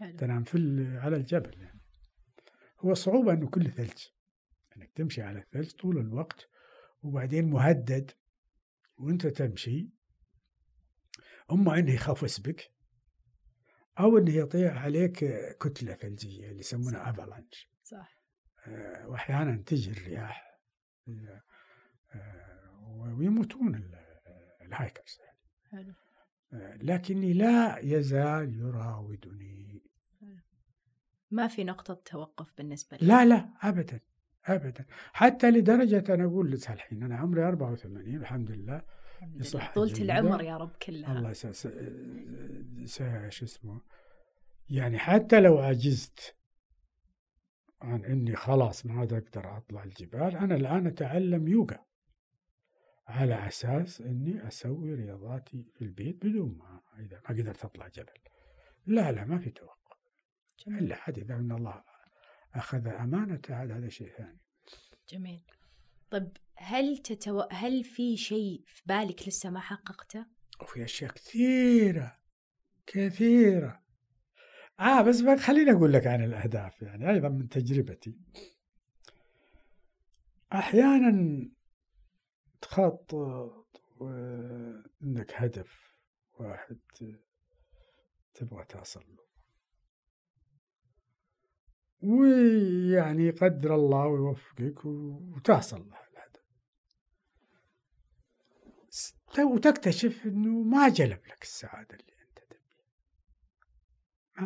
[0.00, 0.16] حلو.
[0.16, 0.58] تنام في
[1.02, 1.80] على الجبل يعني.
[2.80, 4.02] هو الصعوبة أنه كله ثلج.
[4.76, 6.48] أنك تمشي على الثلج طول الوقت
[7.02, 8.10] وبعدين مهدد
[8.98, 9.88] وأنت تمشي.
[11.52, 12.70] أما أنه يخفس بك
[13.98, 15.24] أو أنه يطيح عليك
[15.60, 17.68] كتلة ثلجية اللي يسمونها أفالانش.
[17.84, 18.18] صح.
[18.66, 20.58] آه، وأحيانا تجي الرياح
[21.08, 21.42] آه،
[22.14, 23.94] آه، ويموتون ال-
[24.62, 25.18] الهايكرز
[25.70, 25.92] حلو.
[26.52, 29.82] آه، لكني لا يزال يراودني.
[31.30, 34.00] ما في نقطة توقف بالنسبة لك؟ لا لا ابدا.
[34.46, 34.84] ابدا.
[35.12, 38.82] حتى لدرجة أنا أقول لك الحين أنا عمري 84 الحمد لله.
[39.40, 39.92] صحة طولة.
[39.92, 41.18] العمر يا رب كلها.
[41.18, 41.46] الله س...
[41.46, 41.68] س...
[42.84, 43.02] س...
[43.28, 43.80] شو اسمه؟
[44.70, 46.36] يعني حتى لو عجزت
[47.82, 51.78] عن إني خلاص ما عاد أقدر أطلع الجبال أنا الآن أتعلم يوغا.
[53.06, 58.18] على أساس إني أسوي رياضاتي في البيت بدون ما إذا ما قدرت أطلع جبل.
[58.86, 59.74] لا لا ما في توقف.
[60.68, 61.93] إلا حد اذا ان الله.
[62.54, 64.40] أخذ امانته عاد هذا شيء ثاني
[65.08, 65.42] جميل.
[66.10, 67.40] طيب هل تتو...
[67.50, 70.26] هل في شيء في بالك لسه ما حققته؟
[70.62, 72.18] وفي اشياء كثيرة
[72.86, 73.82] كثيرة.
[74.80, 78.18] آه بس خليني أقول لك عن الأهداف يعني أيضا من تجربتي.
[80.52, 81.48] أحيانا
[82.60, 85.94] تخطط وعندك هدف
[86.38, 86.78] واحد
[88.34, 89.24] تبغى تصل له.
[92.02, 96.42] ويعني يقدر الله ويوفقك وتصل له الهدف
[99.52, 102.60] وتكتشف إنه ما جلب لك السعادة اللي أنت تبيها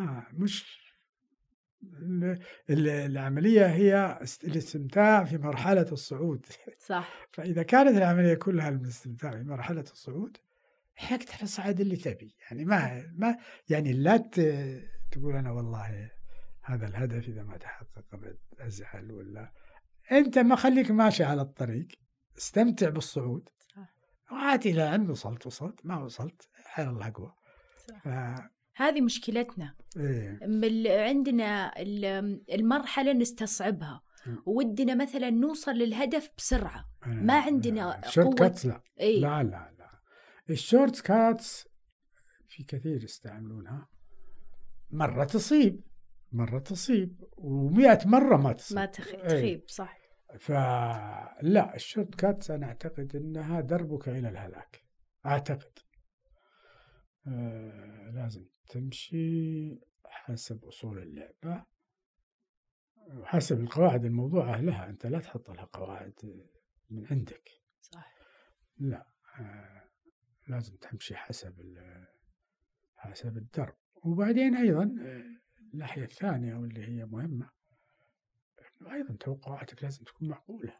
[0.07, 0.79] آه مش
[1.83, 6.45] ال- ال- العملية هي است- الاستمتاع في مرحلة الصعود.
[6.89, 7.27] صح.
[7.31, 10.37] فإذا كانت العملية كلها الاستمتاع في مرحلة الصعود
[10.95, 13.37] حق تصعد اللي تبي يعني ما ما
[13.69, 14.17] يعني لا
[15.11, 16.11] تقول أنا والله
[16.69, 19.51] هذا الهدف إذا ما تحقق أبد ازعل ولا.
[20.11, 21.87] أنت ما خليك ماشي على الطريق
[22.37, 23.49] استمتع بالصعود.
[24.31, 27.33] وعاد إلى ان وصلت وصلت ما وصلت على الله اقوى
[27.89, 28.03] صح.
[28.03, 28.07] ف...
[28.75, 29.75] هذه مشكلتنا.
[29.97, 30.39] إيه.
[31.07, 34.01] عندنا ال- المرحلة نستصعبها.
[34.45, 36.85] ودنا مثلا نوصل للهدف بسرعة.
[37.05, 38.81] ما عندنا ال short cu- cuts لا.
[38.99, 39.99] اي لا لا لا.
[40.49, 41.67] الشورت كاتس
[42.47, 43.87] في كثير يستعملونها.
[44.91, 45.81] مرة تصيب.
[46.31, 48.77] مرة تصيب ومئة مرة ما تصيب.
[48.77, 48.83] ما.
[48.83, 48.91] إيه.
[48.91, 49.99] تخيب صح.
[50.39, 54.83] فلا ال shortcuts أنا أعتقد أنها دربك إلى الهلاك
[55.25, 55.79] أعتقد.
[57.27, 61.65] آه لازم تمشي حسب أصول اللعبة.
[63.13, 66.45] وحسب القواعد الموضوعة لها أنت لا تحط لها قواعد
[66.89, 67.49] من عندك.
[67.81, 68.13] صح.
[68.77, 69.07] لا
[69.39, 69.83] آه،
[70.47, 71.77] لازم تمشي حسب
[72.95, 73.75] حسب الدرب.
[74.03, 75.23] وبعدين أيضا آه،
[75.73, 77.49] الناحية الثانية واللي هي مهمة
[78.91, 80.79] أيضا توقعاتك لازم تكون معقولة.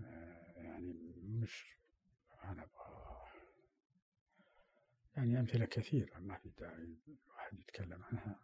[0.00, 1.76] آه، يعني مش
[2.44, 2.66] أنا
[5.16, 8.40] يعني أمثلة كثيرة ما في داعي الواحد يتكلم عنها.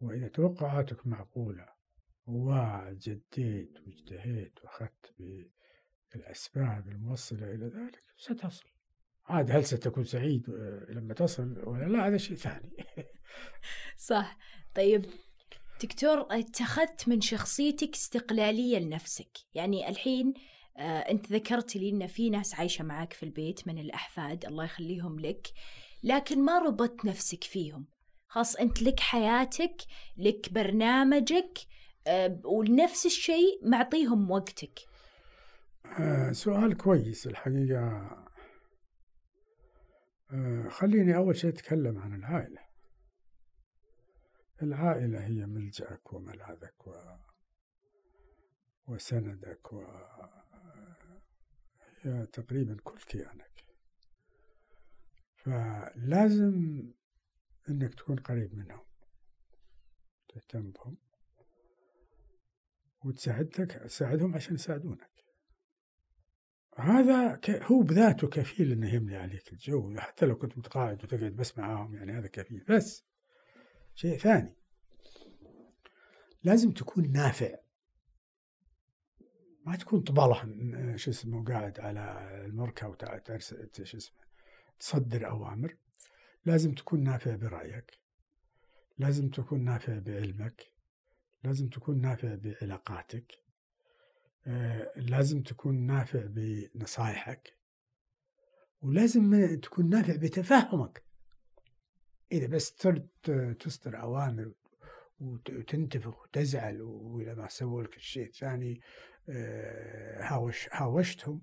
[0.00, 1.68] وإذا توقعاتك معقولة
[2.26, 5.14] وجديت واجتهيت وأخذت
[6.12, 8.71] بالأسباب الموصلة إلى ذلك ستصل.
[9.26, 12.76] عاد هل ستكون سعيد آه، لما تصل ولا لا؟ هذا شيء ثاني.
[14.08, 14.38] صح.
[14.74, 15.04] طيب
[15.82, 19.38] دكتور اتخذت من شخصيتك استقلالية لنفسك.
[19.54, 20.34] يعني الحين
[20.76, 25.20] آه انت ذكرت لي إن في ناس عايشة معك في البيت من الأحفاد الله يخليهم
[25.20, 25.48] لك
[26.02, 27.86] لكن ما ربطت نفسك فيهم.
[28.28, 29.76] خاص انت لك حياتك
[30.16, 31.58] لك برنامجك
[32.06, 34.78] آه ونفس الشيء معطيهم وقتك.
[36.32, 38.10] سؤال كويس الحقيقة.
[40.70, 42.60] خليني أول شيء أتكلم عن العائلة.
[44.62, 46.94] العائلة هي ملجأك وملاذك و...
[48.86, 49.84] وسندك و
[52.02, 53.64] هي تقريبا كل كيانك.
[55.36, 56.82] فلازم
[57.68, 58.84] إنك تكون قريب منهم
[60.28, 60.96] تهتم بهم
[63.04, 65.21] وتساعدك تساعدهم عشان يساعدونك.
[66.76, 71.94] هذا هو بذاته كفيل إنه يملي عليك الجو حتى لو كنت متقاعد وتقعد بس معاهم
[71.94, 72.64] يعني هذا كفيل.
[72.68, 73.04] بس
[73.94, 74.56] شيء ثاني.
[76.44, 77.56] لازم تكون نافع.
[79.66, 80.04] ما تكون
[80.44, 84.16] م- شو اسمه قاعد على المركة وترس شو اسمه
[84.80, 85.76] تصدر أوامر.
[86.44, 87.98] لازم تكون نافع برأيك.
[88.98, 90.72] لازم تكون نافع بعلمك.
[91.44, 93.41] لازم تكون نافع بعلاقاتك.
[94.96, 97.58] لازم تكون نافع بنصايحك
[98.80, 101.04] ولازم تكون نافع بتفهمك.
[102.32, 104.52] إذا بس صرت تصدر أوامر
[105.20, 108.80] وت- وتنتفخ وتزعل وإذا ما سووا لك الشيء الثاني
[109.28, 111.42] آه، هاوش هاوشتهم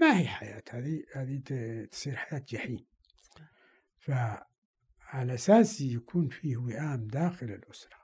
[0.00, 1.42] ما هي حياة هذه هذه
[1.90, 2.86] تصير حياة جحيم.
[3.98, 7.99] فعلى أساس يكون فيه وئام داخل الأسرة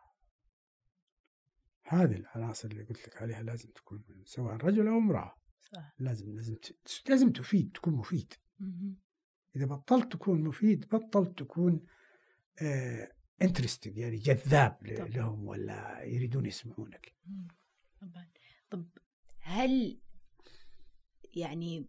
[1.88, 5.34] هذه العناصر اللي قلت لك عليها لازم تكون سواء رجل أو امرأة
[5.72, 5.94] صح.
[5.98, 8.32] لازم لازم ت- لازم تفيد تكون مفيد.
[9.56, 11.86] إذا بطلت تكون مفيد بطلت تكون
[13.42, 15.08] انترستنج يعني جذاب طبعاً.
[15.08, 17.14] لهم ولا يريدون يسمعونك.
[18.00, 18.28] طبعا.
[18.70, 18.88] طب
[19.40, 20.00] هل
[21.36, 21.88] يعني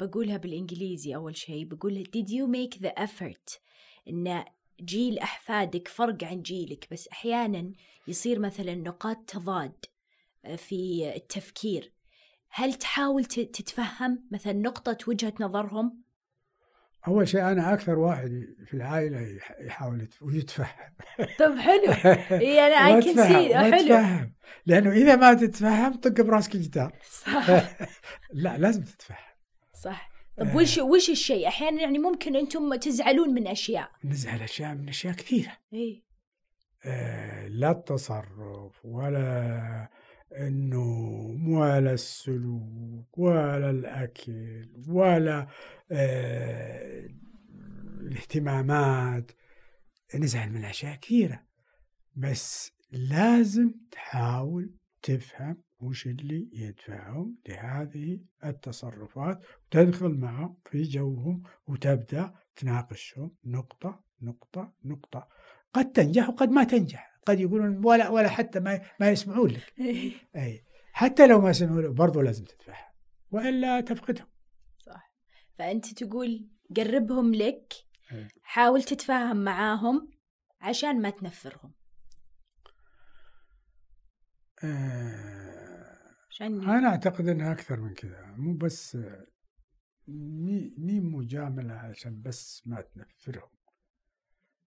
[0.00, 3.58] بقولها بالإنجليزي أول شيء بقول did you make the effort
[4.08, 4.44] إن
[4.80, 7.72] جيل أحفادك فرق عن جيلك بس أحيانا
[8.08, 9.72] يصير مثلا نقاط تضاد
[10.44, 11.92] آه، في التفكير.
[12.50, 16.02] هل تحاول تتفهم مثلا نقطة وجهة نظرهم؟
[17.08, 20.92] أول شيء أنا أكثر واحد في العائلة يح- يحاول يتف- ويتفهم.
[21.38, 21.92] طب حلو.
[22.40, 24.30] إيه أنا وأتفهم- see حلو.
[24.66, 27.46] لأنه إذا ما تتفهم طق براسك جدار صح.
[28.32, 29.16] لا لازم تتفهم.
[29.82, 30.10] صح.
[30.40, 33.90] طب وش وش الشيء؟ أحيانا يعني ممكن أنتم تزعلون من أشياء.
[34.04, 35.52] نزعل أشياء من أشياء كثيرة.
[35.72, 36.02] إيه
[36.84, 39.90] آه، لا التصرف ولا
[40.38, 40.86] إنه
[41.58, 45.48] ولا السلوك ولا الأكل ولا
[45.92, 47.08] آه،
[48.00, 49.32] الاهتمامات.
[50.14, 51.42] نزعل من أشياء كثيرة.
[52.16, 63.36] بس لازم تحاول تفهم وش اللي يدفعهم لهذه التصرفات وتدخل معهم في جوهم وتبدأ تناقشهم
[63.44, 65.28] نقطة نقطة نقطة.
[65.72, 67.18] قد تنجح وقد ما تنجح.
[67.26, 69.74] قد يقولون ولا ولا حتى ما ما يسمعون لك.
[70.36, 70.64] أي.
[70.92, 72.76] حتى لو ما سمعوا لك برضو لازم تتفهم
[73.30, 74.26] وإلا تفقدهم.
[74.78, 75.12] صح.
[75.58, 77.74] فأنت تقول قربهم لك
[78.12, 78.28] إيه.
[78.42, 80.10] حاول تتفاهم معاهم
[80.60, 81.72] عشان ما تنفرهم.
[84.64, 85.47] آه،
[86.40, 88.98] عشان أنا أعتقد انها أكثر من كذا مو بس
[90.08, 93.50] مي مي مجامله عشان بس ما تنفرهم.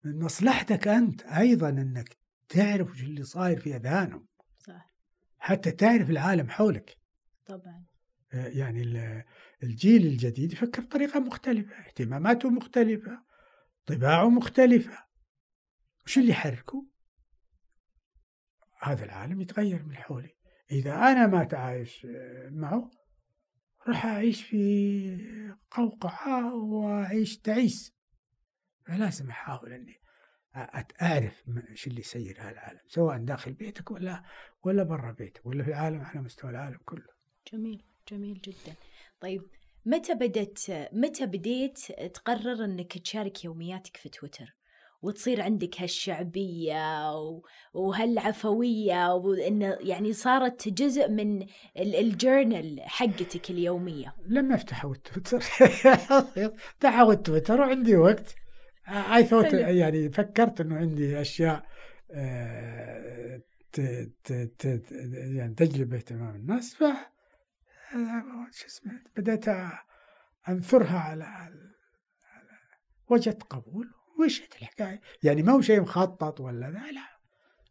[0.05, 2.17] من مصلحتك أنت أيضا إنك
[2.49, 4.29] تعرف وش اللي صاير في أذهانهم.
[4.59, 4.95] صح.
[5.39, 6.99] حتى تعرف العالم حولك.
[7.47, 7.85] طبعا.
[8.33, 9.25] آه، يعني ال-
[9.63, 13.25] الجيل الجديد يفكر بطريقة مختلفة اهتماماته مختلفة
[13.87, 14.99] طباعه مختلفة.
[16.07, 16.87] وش اللي يحركه؟
[18.83, 20.40] هذا العالم يتغير من حولي.
[20.73, 22.07] إذا أنا ما تعايش
[22.51, 22.91] معه
[23.89, 27.95] راح أعيش في قوقعة وأعيش تعيس.
[28.87, 30.01] فلازم أحاول أني
[31.03, 34.25] أعرف شو اللي يسير هذا العالم سواء داخل بيتك ولا
[34.63, 37.09] ولا برا بيتك ولا في العالم على مستوى العالم كله.
[37.53, 38.75] جميل جميل جدا.
[39.21, 39.43] طيب
[39.87, 44.57] متى بدت متى بديت تقرر إنك تشارك يومياتك في تويتر؟
[45.03, 47.13] وتصير عندك هالشعبية
[47.75, 51.43] وهالعفوية وإن يعني صارت جزء من
[51.77, 54.15] ال- الجورنال حقتك اليومية.
[54.27, 55.41] لما فتحوا التويتر
[56.79, 58.35] فتحوا التويتر وعندي وقت.
[58.89, 59.53] اي ثوت.
[59.53, 61.67] يعني فكرت إنه عندي أشياء
[62.13, 63.41] آه،
[63.73, 66.75] ت- ت- ت- يعني تجلب اهتمام الناس.
[66.75, 69.45] ف آه، شو اسمه بدأت
[70.49, 71.71] أنثرها على على-
[73.09, 73.91] وجدت قبول.
[74.21, 77.11] ومشيت الحكاية يعني ما هو شيء مخطط ولا لا؟ لا.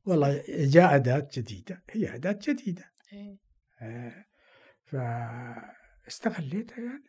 [0.05, 2.91] والله جاء أداة جديدة هي أداة جديدة.
[3.81, 4.25] آه،
[6.05, 7.03] فاستغليتها يعني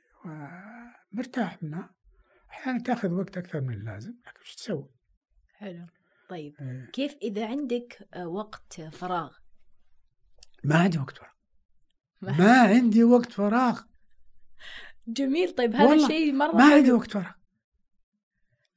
[1.13, 1.95] ومرتاح منها.
[2.51, 4.89] أحيانا تأخذ وقت أكثر من اللازم لكن وش تسوي؟
[5.55, 5.87] حلو.
[6.29, 9.37] طيب آه، كيف إذا عندك وقت فراغ؟
[10.65, 11.31] ما عندي وقت فراغ.
[12.21, 13.81] ما- ما عندي وقت فراغ.
[15.07, 15.55] جميل.
[15.55, 16.75] طيب هذا الشيء مرة ما.
[16.75, 17.33] عندي وقت فراغ.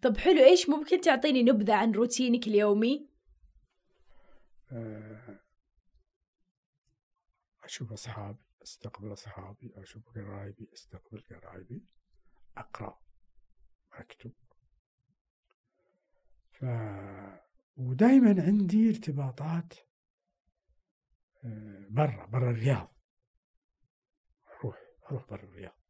[0.04, 3.10] طب حلو إيش ممكن تعطيني نبذة عن روتينك اليومي؟
[4.72, 5.40] آه،
[7.64, 11.86] أشوف أصحابي أستقبل أصحابي أشوف قرايبي أستقبل قرايبي
[12.58, 13.00] أقرأ
[13.94, 14.32] أكتب.
[16.52, 16.66] ف
[17.78, 19.74] ودائما عندي ارتباطات
[21.46, 22.96] آه، برا برا الرياض.
[24.48, 25.83] أروح أروح برا الرياض.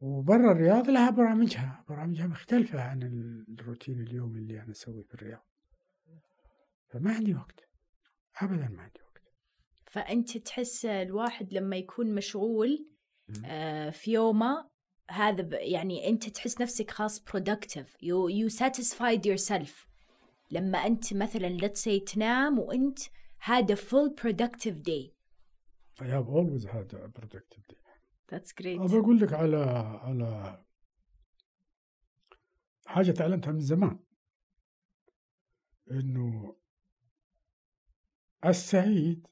[0.00, 1.84] وبرا الرياض لها برامجها.
[1.88, 3.02] برامجها مختلفة عن
[3.48, 5.46] الروتين اليومي اللي أنا أسويه في الرياض.
[6.88, 7.68] فما عندي وقت.
[8.42, 9.22] أبدا ما عندي وقت.
[9.84, 12.86] فأنت تحس الواحد لما يكون مشغول.
[13.44, 14.70] آه، في يومه
[15.10, 17.88] هذا يعني أنت تحس نفسك خاص productive.
[18.02, 19.86] You, you satisfied yourself.
[20.50, 22.98] لما أنت مثلا let's say تنام وأنت
[23.40, 25.12] هذا full productive day.
[26.00, 27.79] I have always had a productive day.
[28.30, 28.80] That's great.
[28.80, 29.56] أبى أقول لك على
[30.02, 30.64] على
[32.86, 33.98] حاجة تعلمتها من زمان.
[35.90, 36.56] إنه
[38.44, 39.26] السعيد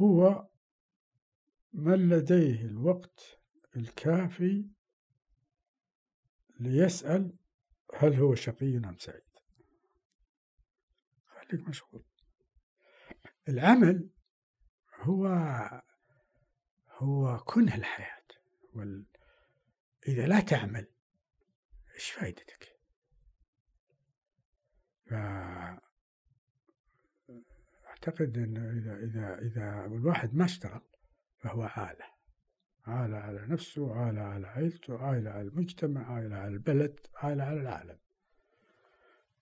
[0.00, 0.48] هو
[1.72, 3.40] من لديه الوقت
[3.76, 4.70] الكافي
[6.60, 7.36] ليسأل
[7.94, 9.22] هل هو شقي أم سعيد.
[11.26, 12.04] خليك مشغول.
[13.48, 14.10] العمل
[15.00, 15.26] هو
[17.00, 18.26] هو كنه الحياة
[18.74, 19.06] وال...
[20.08, 20.86] إذا لا تعمل
[21.94, 22.76] إيش فائدتك؟
[25.06, 25.14] ف...
[27.86, 30.80] أعتقد أن إذا إذا إذا الواحد ما اشتغل
[31.38, 32.04] فهو عالة
[32.86, 37.98] عالة على نفسه عالة على عائلته عالة على المجتمع عالة على البلد عالة على العالم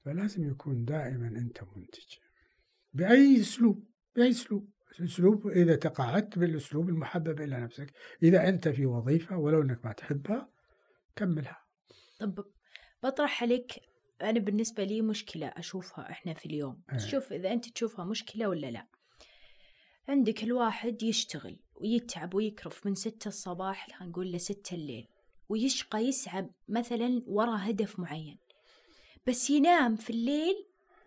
[0.05, 2.16] فلازم يكون دائما أنت منتج
[2.92, 3.85] بأي أسلوب
[4.16, 7.92] بأي أسلوب أسلوب إذا تقاعدت بالأسلوب المحبب إلى نفسك.
[8.22, 10.51] إذا أنت في وظيفة ولو أنك ما تحبها
[11.16, 11.59] كملها.
[12.20, 12.44] طب
[13.03, 13.72] بطرح عليك
[14.22, 16.83] أنا بالنسبة لي مشكلة أشوفها إحنا في اليوم.
[16.92, 16.98] إيه.
[16.98, 18.87] شوف إذا أنت تشوفها مشكلة ولا لا.
[20.09, 25.09] عندك الواحد يشتغل ويتعب ويكرف من ستة الصباح خلينا نقول لستة الليل
[25.48, 28.38] ويشقى يسعى مثلا ورا هدف معين.
[29.27, 30.55] بس ينام في الليل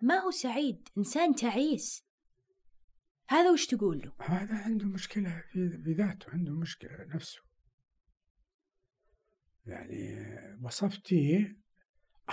[0.01, 0.89] ما هو سعيد.
[0.97, 2.03] إنسان تعيس.
[3.31, 7.41] هذا وش تقول له هذا عنده مشكلة في بذاته عنده مشكلة نفسه
[9.65, 10.15] يعني
[10.61, 11.55] وصفتي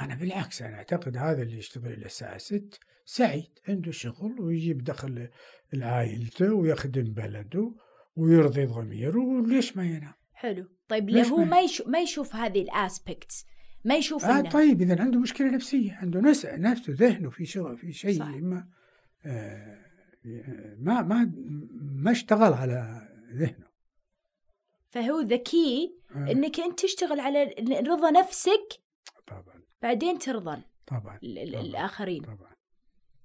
[0.01, 5.29] أنا بالعكس أنا أعتقد هذا اللي يشتغل إلى الساعة ست سعيد عنده شغل ويجيب دخل
[5.73, 7.75] لعائلته ويخدم بلده
[8.17, 12.37] ويرضي ضميره وليش ما ينام؟ حلو طيب ليش ليه هو ما- ما يشوف ما يشوف
[12.37, 13.47] هذه الأسبكتس
[13.85, 17.93] ما يشوف آه إنه طيب إذا عنده مشكلة نفسية عنده نفسه ذهنه في شغل في
[17.93, 18.23] شيء.
[18.23, 18.69] ما
[19.27, 19.88] آه
[20.79, 21.33] ما ما
[21.81, 23.69] ما اشتغل على ذهنه.
[24.91, 26.31] فهو ذكي آه.
[26.33, 27.55] إنك أنت تشتغل على
[27.87, 28.69] رضا نفسك.
[29.27, 29.63] طبعا.
[29.83, 31.63] بعدين ترضى طبعا ال- ال- طبعاً.
[31.63, 32.23] الآخرين.
[32.23, 32.55] طبعا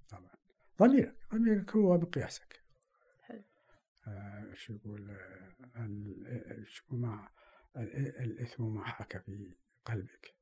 [0.09, 0.31] طبعا.
[0.79, 2.63] ضميرك ضميرك هو مقياسك.
[4.07, 5.09] آه شو يقول
[5.75, 7.29] آه، شو مع
[7.77, 10.35] ال- الإثم ما حاك في قلبك.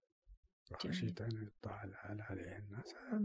[0.71, 2.95] وخشيت أن يطلع عليه الناس.
[2.95, 3.21] آه،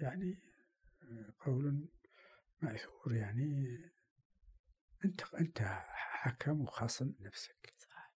[0.00, 0.38] يعني
[1.40, 1.88] قول
[2.62, 3.78] مأثور يعني
[5.04, 5.58] أنت أنت
[5.92, 7.74] حكم وخصم نفسك.
[7.78, 8.14] صح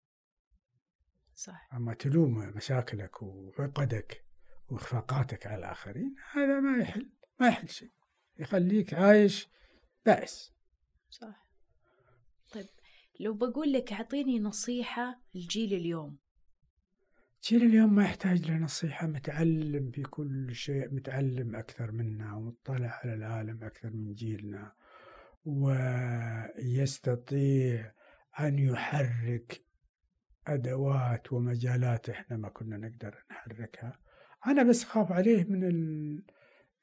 [1.35, 4.25] صح أما تلوم مشاكلك وعقدك
[4.69, 7.93] وإخفاقاتك على الآخرين هذا ما يحل ما يحل شيء.
[8.39, 9.49] يخليك عايش
[10.07, 10.53] بائس
[11.11, 11.49] صح
[12.53, 12.67] طيب
[13.21, 16.19] لو بقول لك أعطيني نصيحة لجيل اليوم.
[17.45, 23.65] جيل اليوم ما يحتاج لنصيحة متعلم في كل شيء متعلم أكثر منا ومطلع على العالم
[23.65, 24.73] أكثر من جيلنا
[26.65, 27.93] ويستطيع
[28.41, 29.65] أن يحرك
[30.47, 33.99] أدوات ومجالات إحنا ما كنا نقدر نحركها.
[34.47, 36.23] أنا بس خاف عليه من ال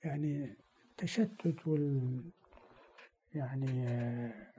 [0.03, 0.57] يعني
[0.89, 2.23] التشتت وال
[3.33, 4.53] يعني آه،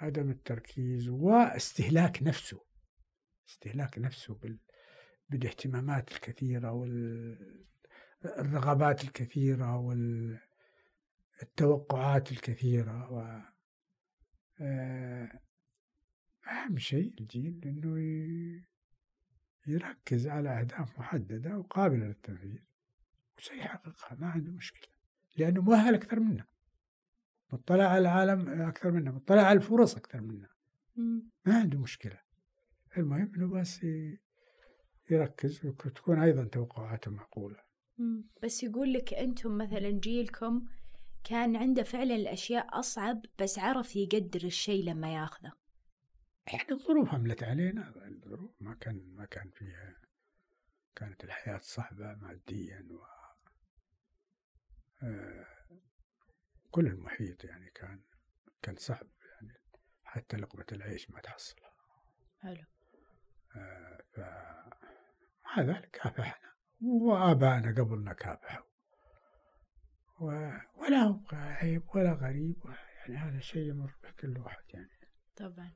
[0.00, 2.73] عدم التركيز واستهلاك نفسه.
[3.48, 4.58] استهلاك نفسه بال
[5.28, 6.72] بالاهتمامات الكثيرة
[8.22, 9.76] والرغبات الكثيرة
[11.40, 13.40] والتوقعات الكثيرة و
[14.60, 15.40] آه،
[16.46, 18.64] أهم شيء الجيل إنه ي-
[19.66, 22.58] يركز على أهداف محددة وقابلة للتنفيذ
[23.38, 24.88] وسيحققها ما عنده مشكلة
[25.36, 26.46] لأنه مؤهل أكثر منا
[27.52, 30.48] مطلع على العالم أكثر منا مطلع على الفرص أكثر منا
[31.46, 32.23] ما عنده مشكلة.
[32.96, 33.86] المهم إنه بس
[35.10, 37.56] يركز وتكون أيضا توقعاته معقولة.
[37.98, 38.24] مم.
[38.42, 40.66] بس يقول لك أنتم مثلا جيلكم
[41.24, 45.52] كان عنده فعلا الأشياء أصعب بس عرف يقدر الشيء لما ياخذه.
[46.46, 49.96] يعني الظروف حملت علينا الظروف ما كان ما كان فيها
[50.96, 53.04] كانت الحياة صعبة ماديا و
[55.02, 55.46] آه،
[56.70, 58.00] كل المحيط يعني كان
[58.62, 59.60] كان صعب يعني
[60.04, 61.74] حتى لقمة العيش ما تحصلها.
[62.40, 62.64] حلو.
[65.58, 66.48] ذلك كافحنا
[66.82, 68.66] وآبائنا قبلنا كافحوا.
[70.76, 72.56] ولا هو عيب ولا غريب
[72.98, 74.88] يعني هذا شيء يمر به كل واحد يعني.
[75.36, 75.72] طبعا.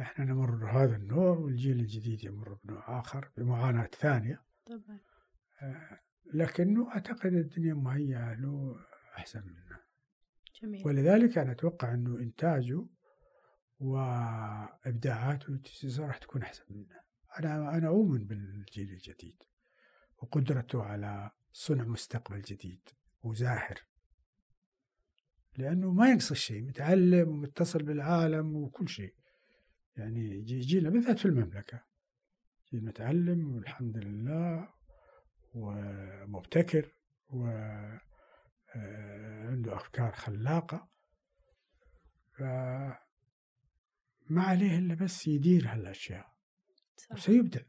[0.00, 4.42] إحنا نمر بهذا النوع والجيل الجديد يمر بنوع آخر بمعاناة ثانية.
[4.66, 4.98] طبعا.
[5.62, 6.00] آه،
[6.34, 8.76] لكنه أعتقد الدنيا مهيئة له
[9.16, 9.80] أحسن منه
[10.62, 10.86] جميل.
[10.86, 12.86] ولذلك أنا أتوقع أنه إنتاجه
[13.80, 15.60] وإبداعاته
[15.98, 17.00] راح تكون أحسن منه.
[17.38, 19.42] أنا أنا أؤمن بالجيل الجديد
[20.18, 22.88] وقدرته على صنع مستقبل جديد
[23.22, 23.80] وزاهر.
[25.56, 29.14] لأنه ما ينقص شيء متعلم ومتصل بالعالم وكل شيء.
[29.96, 31.84] يعني جيلنا بالذات في المملكة.
[32.72, 34.68] جيل متعلم والحمد لله
[35.54, 36.92] ومبتكر
[37.28, 38.02] وعنده
[39.72, 40.88] آه، أفكار خلاقة.
[42.32, 42.98] فما
[44.30, 46.39] عليه إلا بس يدير هالأشياء.
[47.08, 47.12] صح.
[47.12, 47.60] وسيبدع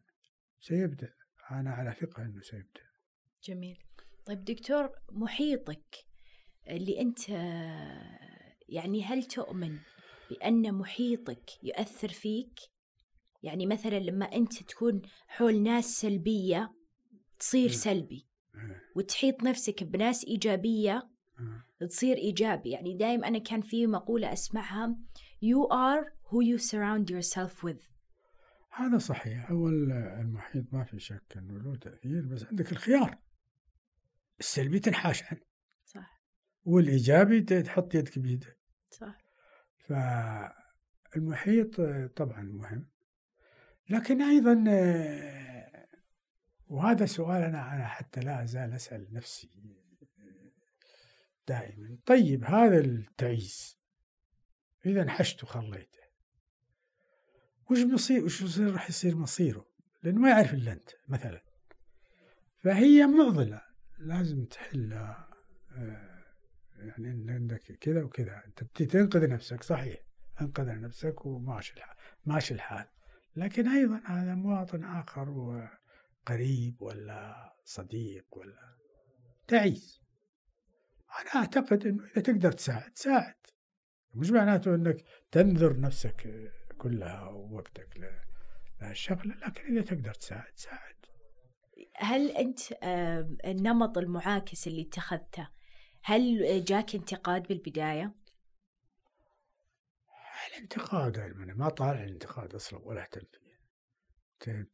[0.59, 1.07] سيبدع
[1.51, 2.81] أنا على ثقة أنه سيبدع
[3.43, 3.77] جميل
[4.25, 5.95] طيب دكتور محيطك
[6.67, 7.29] اللي أنت
[8.69, 9.77] يعني هل تؤمن
[10.29, 12.59] بأن محيطك يؤثر فيك؟
[13.43, 16.73] يعني مثلا لما أنت تكون حول ناس سلبية
[17.39, 17.75] تصير إيه.
[17.75, 18.81] سلبي إيه.
[18.95, 21.09] وتحيط نفسك بناس إيجابية
[21.81, 21.87] إيه.
[21.87, 24.97] تصير إيجابي يعني دايم أنا كان في مقولة أسمعها
[25.43, 27.81] You are who you surround yourself with
[28.73, 29.49] هذا صحيح.
[29.49, 33.17] أول المحيط ما في شك أنه له تأثير بس عندك الخيار.
[34.39, 35.41] السلبي تنحاش عنه.
[35.85, 36.21] صح.
[36.63, 38.57] والإيجابي تحط يدك بيده
[38.89, 39.17] صح.
[39.77, 41.81] فالمحيط
[42.15, 42.89] طبعا مهم.
[43.89, 44.63] لكن أيضا
[46.67, 49.49] وهذا سؤال أنا أنا حتى لا أزال أسأل نفسي
[51.47, 51.97] دائما.
[52.05, 53.81] طيب هذا التعيس.
[54.85, 55.90] إذا انحشت وخليته
[57.71, 59.65] وش بيصير وش بيصير؟ راح يصير مصيره
[60.03, 61.41] لأنه ما يعرف إلا أنت مثلا.
[62.59, 63.61] فهي معضلة
[63.99, 65.29] لازم تحلها
[65.71, 66.23] آه،
[66.77, 68.43] يعني عندك كذا وكذا.
[68.45, 69.99] أنت تنقذ نفسك صحيح.
[70.41, 71.95] انقذ نفسك وماشي الحال
[72.25, 72.85] ماشي الحال.
[73.35, 78.75] لكن أيضا هذا مواطن آخر وقريب ولا صديق ولا
[79.47, 80.01] تعيس.
[81.21, 83.35] أنا أعتقد إنه إذا تقدر تساعد ساعد
[84.13, 86.51] مش معناته إنك تنذر نفسك
[86.81, 88.17] كلها ووقتك
[88.81, 90.95] لهالشغله لكن إذا تقدر تساعد ساعد.
[91.95, 92.59] هل أنت
[93.45, 95.49] النمط المعاكس اللي اتخذته
[96.03, 98.13] هل جاك انتقاد بالبداية؟
[100.51, 103.51] الانتقاد أنا ما طالع الانتقاد أصلا ولا اهتم فيه.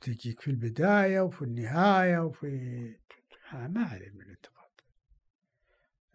[0.02, 2.48] تجيك في البداية وفي النهاية وفي
[3.54, 4.72] ما علي من الانتقاد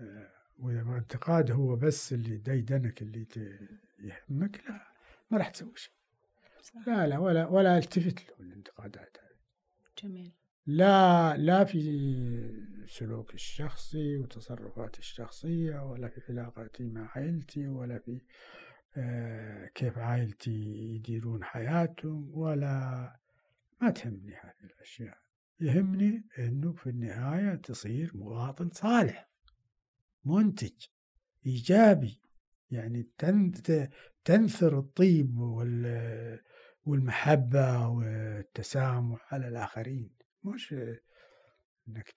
[0.00, 3.26] آه، وإذا الانتقاد هو بس اللي ديدنك اللي
[3.98, 4.91] يهمك لا.
[5.32, 5.92] ما راح تسوي شيء.
[6.86, 9.38] لا لا ولا ولا التفت له الانتقادات هذه
[10.02, 10.32] جميل.
[10.66, 18.20] لا لا في سلوكي الشخصي وتصرفاتي الشخصية ولا في علاقاتي مع عائلتي ولا في
[18.96, 20.50] آه، كيف عائلتي
[20.94, 23.16] يديرون حياتهم ولا
[23.80, 25.18] ما تهمني هذه الأشياء.
[25.60, 29.28] يهمني أنه في النهاية تصير مواطن صالح
[30.24, 30.86] منتج
[31.46, 32.22] إيجابي.
[32.70, 33.00] يعني
[34.24, 35.38] تنثر الطيب
[36.86, 40.10] والمحبة والتسامح على الآخرين.
[40.44, 40.74] مش
[41.88, 42.14] إنك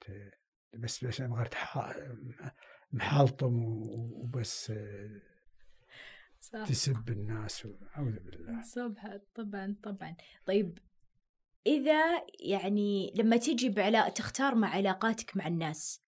[0.74, 1.50] بس بس غير
[2.92, 4.74] محالطم وبس
[6.40, 6.66] صح.
[6.68, 8.62] تسب الناس أعوذ بالله.
[8.62, 10.16] صبح طبعا طبعا.
[10.46, 10.80] طيب
[11.68, 16.02] إذا يعني لما تجي بعلاقة تختار مع علاقاتك مع الناس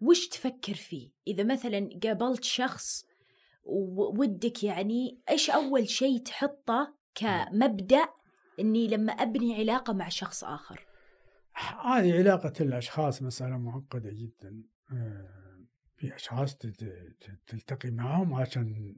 [0.00, 3.06] وش تفكر فيه؟ إذا مثلا قابلت شخص
[3.66, 8.08] ودك يعني إيش أول شيء تحطه كمبدأ
[8.60, 10.86] إني لما أبني علاقة مع شخص آخر؟
[11.84, 14.62] هذه علاقة الأشخاص مسألة معقدة جدا.
[14.92, 15.36] آه،
[15.96, 16.56] في أشخاص
[17.46, 18.96] تلتقي معهم عشان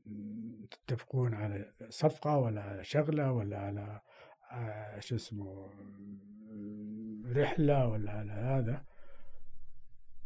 [0.70, 4.00] تتفقون على صفقة ولا على شغلة ولا على
[4.52, 5.70] آه، شو اسمه
[7.26, 8.84] رحلة ولا على هذا.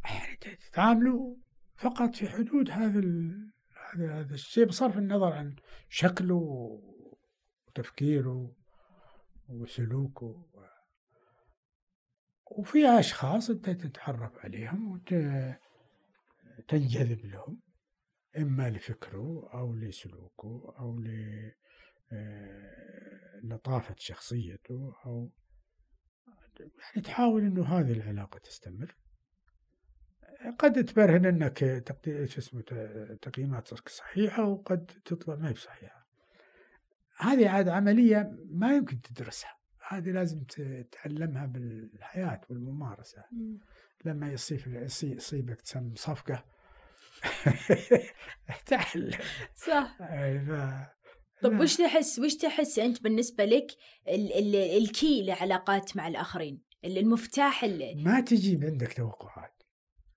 [0.05, 1.37] يعني تتعاملوا
[1.77, 3.01] فقط في حدود هذا
[3.95, 5.57] هذا هذا الشيء بصرف النظر عن
[5.89, 6.35] شكله
[7.69, 8.57] وتفكيره
[9.49, 10.47] وسلوكه.
[12.51, 14.93] وفي أشخاص أنت تتعرف عليهم
[16.59, 17.61] وتنجذب لهم
[18.39, 21.01] إما لفكره أو لسلوكه أو
[22.13, 23.41] آه،
[23.99, 25.33] شخصيته أو
[26.61, 28.97] يعني تحاول أنه هذه العلاقة تستمر
[30.59, 31.59] قد تبرهن أنك
[32.25, 32.63] شو اسمه
[33.23, 36.07] تقييماتك صحيحة وقد تطلع ما هي بصحيحة.
[37.19, 39.57] هذه عاد عملية ما يمكن تدرسها.
[39.89, 43.25] هذه لازم تتعلمها بالحياة والممارسة.
[44.05, 46.45] لما يصيب يصيبك تسم صفقة.
[48.67, 49.19] تعلم
[49.55, 49.97] صح.
[51.43, 53.67] طب وش تحس وش تحس أنت بالنسبة لك
[54.09, 59.42] ال ال الكي لعلاقات مع الآخرين؟ المفتاح اللي ما تجي عندك توقعات.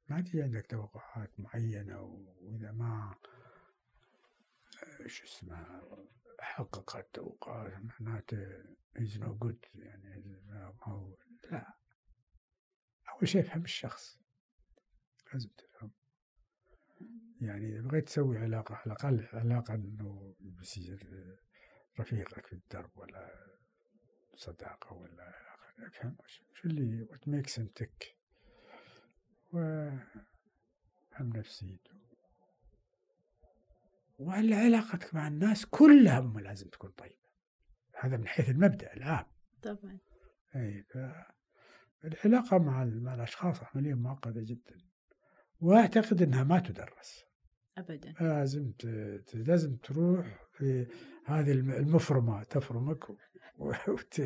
[0.10, 3.16] ما تجي عندك توقعات معينة وإذا ما
[4.84, 5.82] آه، شو اسمه
[6.40, 8.64] حققت توقعات معناته
[9.00, 10.42] is no good يعني
[10.88, 11.18] أو
[11.52, 11.74] لا.
[13.10, 14.20] أول شيء افهم الشخص.
[15.34, 15.92] لازم تفهم.
[17.42, 21.10] يعني إذا بغيت تسوي علاقة على الأقل علاقة إنه بيصير
[22.00, 23.56] رفيقك في الدرب ولا
[24.36, 25.34] صداقة ولا
[25.88, 26.18] افهم
[26.54, 28.15] شو اللي وات ميكس tick
[29.56, 30.00] وهم
[31.20, 31.92] نفسيته.
[34.18, 37.26] وعلى علاقتك مع الناس كلها لازم تكون طيبة.
[38.00, 39.26] هذا من حيث المبدأ العام.
[39.62, 39.98] طبعا.
[40.56, 40.86] أي
[42.06, 44.78] العلاقة مع, مع الأشخاص عملية معقدة جدا.
[45.60, 47.26] وأعتقد أنها ما تدرس.
[47.78, 48.14] أبدا.
[48.22, 48.74] لازم
[49.34, 50.88] لازم تروح في
[51.26, 53.10] هذه المفرمة تفرمك
[53.58, 54.22] وت...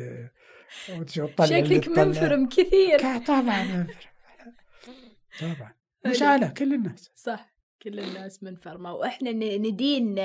[0.90, 2.98] وتطلع شكلك منفرم كثير.
[3.26, 4.10] طبعا منفرم.
[5.40, 5.74] طبعا.
[6.06, 7.10] مش على كل الناس.
[7.14, 8.92] صح كل الناس منفرمة.
[8.92, 10.16] وإحنا ندين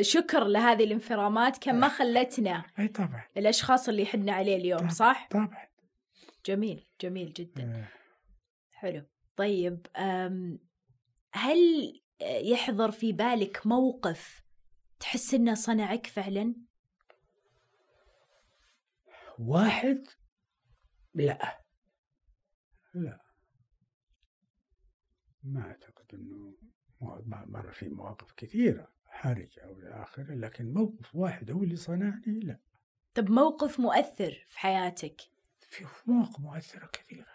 [0.00, 3.24] شكر لهذه الانفرامات كان ما خلتنا أي طبعا.
[3.36, 5.68] الأشخاص اللي حدنا عليه اليوم صح؟ طبعا.
[6.46, 7.88] جميل جميل جدا.
[8.72, 9.06] حلو.
[9.36, 9.86] طيب
[11.32, 11.92] هل
[12.22, 14.42] يحضر في بالك موقف
[15.00, 16.54] تحس إنه صنعك فعلا؟
[19.38, 20.06] واحد؟
[21.14, 21.58] لا.
[22.94, 23.20] لا.
[25.52, 26.54] ما أعتقد إنه
[27.46, 32.58] مر في مواقف كثيرة حرجه أو إلى آخره لكن موقف واحد هو اللي صنعني لا.
[33.14, 35.20] طب موقف مؤثر في حياتك؟
[35.60, 37.26] في مواقف مؤثرة كثيرة.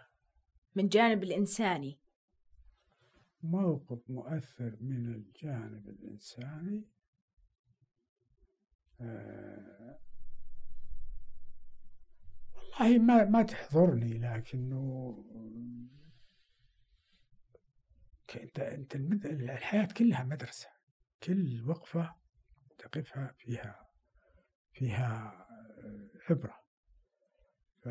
[0.75, 1.99] من جانب الإنساني.
[3.43, 6.83] موقف مؤثر من الجانب الإنساني
[9.01, 9.99] آه
[12.55, 15.15] والله ما ما تحضرني لكنه
[18.37, 20.67] أنت أنت الحياة كلها مدرسة.
[21.23, 22.15] كل وقفة
[22.77, 23.87] تقفها فيها
[24.73, 25.45] فيها
[26.29, 26.59] عبره
[27.83, 27.87] ف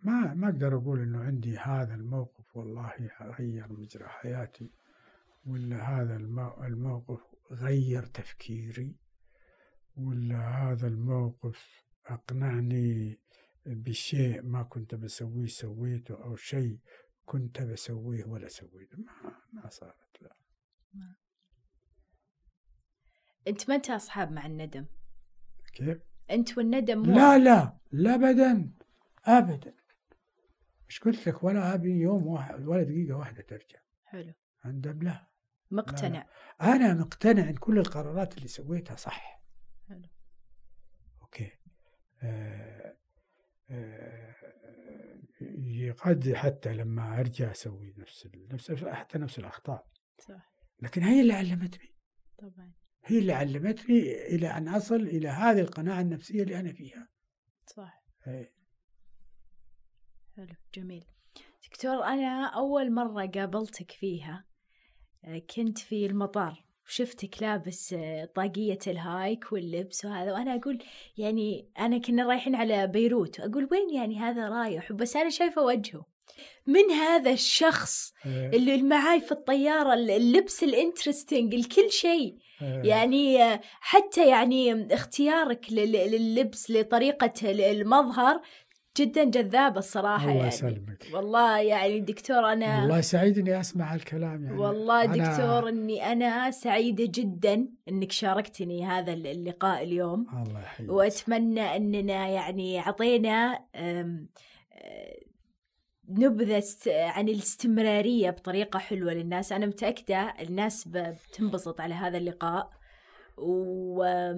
[0.00, 4.70] ما ما أقدر أقول إنه عندي هذا الموقف والله غير مجرى حياتي
[5.46, 6.16] ولا هذا
[6.66, 7.20] الموقف
[7.52, 8.96] غير تفكيري
[9.96, 13.20] ولا هذا الموقف أقنعني
[13.66, 16.78] بشيء ما كنت بسويه سويته أو شيء
[17.26, 18.98] كنت بسويه ولا سويته.
[18.98, 20.36] ما ما صارت لا.
[20.94, 21.14] ما.
[23.48, 24.86] أنت متى اصحاب مع الندم؟
[25.72, 25.98] كيف؟
[26.30, 28.72] أنت والندم مو لا لا لا ابدا
[29.24, 29.74] ابدا.
[30.88, 33.78] مش قلت لك؟ ولا أبي يوم واحد ولا دقيقة واحدة ترجع.
[34.04, 34.32] حلو.
[34.64, 35.26] عندهم لا.
[35.70, 36.26] مقتنع.
[36.60, 36.76] لا.
[36.76, 39.42] أنا مقتنع إن كل القرارات اللي سويتها صح.
[39.88, 40.08] حلو.
[41.22, 41.50] أوكي.
[42.22, 42.96] آه
[43.70, 44.35] آه
[45.98, 49.86] قد حتى لما أرجع أسوي نفس نفس حتى نفس الأخطاء.
[50.18, 50.52] صح.
[50.82, 51.94] لكن هي اللي علمتني.
[52.38, 52.72] طبعا.
[53.04, 57.08] هي اللي علمتني إلى أن أصل إلى هذه القناعة النفسية اللي أنا فيها.
[57.66, 58.02] صح.
[58.22, 58.52] هي.
[60.36, 61.04] حلو جميل.
[61.70, 64.44] دكتور أنا أول مرة قابلتك فيها
[65.24, 66.65] آه، كنت في المطار.
[66.88, 70.78] وشفتك لابس آه، طاقية الهايك واللبس وهذا وأنا أقول
[71.16, 76.16] يعني أنا كنا رايحين على بيروت أقول وين يعني هذا رايح بس أنا شايفة وجهه
[76.66, 78.48] من هذا الشخص إيه.
[78.48, 82.82] اللي معاي في الطيارة اللبس الانترستنج الكل شيء إيه.
[82.84, 88.40] يعني آه، حتى يعني اختيارك لللبس لطريقة المظهر
[88.96, 90.48] جدا جذابة الصراحة الله يعني.
[90.48, 91.06] يسلمك.
[91.12, 94.58] والله يعني دكتور أنا والله سعيد إني أسمع هالكلام يعني.
[94.58, 95.30] والله أنا...
[95.30, 100.26] دكتور إني أنا سعيدة جدا إنك شاركتني هذا اللقاء اليوم.
[100.46, 100.90] الله يحييك.
[100.90, 103.58] وأتمنى أننا يعني أعطينا
[106.08, 109.52] نبذة عن الاستمرارية بطريقة حلوة للناس.
[109.52, 112.70] أنا متأكدة الناس بتنبسط على هذا اللقاء.
[113.38, 114.28] وتجربتك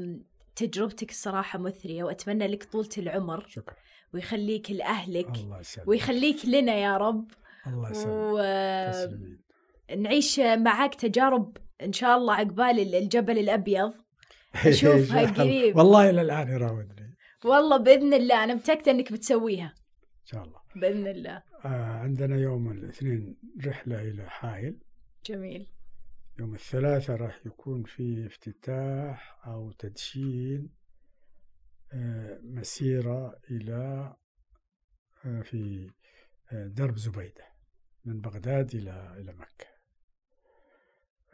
[1.10, 3.46] الصراحة مثرية وأتمنى لك طولة العمر.
[3.48, 3.74] شكرا.
[4.14, 5.88] ويخليك لأهلك الله يسلمك.
[5.88, 7.30] ويخليك لنا يا رب.
[7.66, 8.14] الله يسلمك.
[8.14, 8.38] و...
[9.96, 13.94] نعيش معاك تجارب إن شاء الله عقبال الجبل الأبيض.
[14.66, 15.76] أشوفها قريب.
[15.76, 18.44] والله إلى الآن يراودني والله بإذن الله.
[18.44, 19.74] أنا متأكدة إنك بتسويها.
[20.22, 20.60] إن شاء الله.
[20.76, 21.42] بإذن الله.
[21.64, 23.36] آه عندنا يوم الاثنين
[23.66, 24.78] رحلة إلى حائل.
[25.26, 25.66] جميل.
[26.38, 30.77] يوم الثلاثاء راح يكون في افتتاح أو تدشين.
[32.42, 34.14] مسيرة إلى
[35.24, 35.90] آه، في
[36.52, 37.44] آه، درب زبيدة
[38.04, 39.66] من بغداد إلى إلى مكة.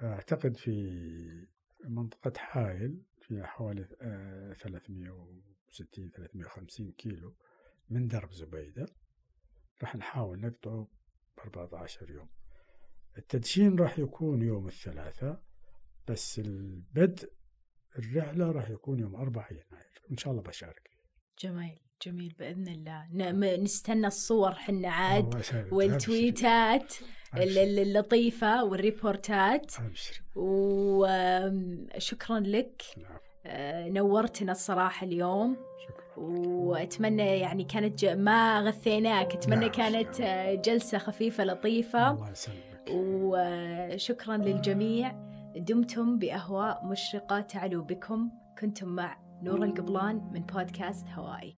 [0.02, 1.46] أعتقد في
[1.84, 3.84] منطقة حائل فيها حوالي
[4.58, 7.34] 360 350 كيلو
[7.90, 8.86] من درب زبيدة.
[9.82, 10.88] راح نحاول نقطعه
[11.36, 12.28] ب 14 يوم.
[13.18, 15.42] التدشين راح يكون يوم الثلاثاء
[16.08, 17.32] بس البدء
[17.98, 20.02] الرحلة راح يكون يوم 4 يناير.
[20.10, 20.90] إن شاء الله بشارك.
[21.38, 23.06] جميل جميل بإذن الله.
[23.56, 25.42] نستنى الصور حنا عاد.
[25.72, 26.94] والتويتات
[27.36, 29.72] اللطيفة والريبورتات.
[30.36, 32.82] وشكرا لك.
[33.46, 35.56] آه، نورتنا الصراحة اليوم.
[35.88, 38.04] شكرا وأتمنى يعني كانت.
[38.04, 39.34] ما غثيناك.
[39.34, 40.20] أتمنى لا، كانت.
[40.20, 42.10] آه، جلسة خفيفة لطيفة.
[42.10, 42.84] الله يسلمك.
[42.90, 45.33] وشكرا للجميع.
[45.56, 48.30] دمتم بأهواء مشرقة تعلو بكم.
[48.58, 51.52] كنتم مع نور القبلان من بودكاست هوائي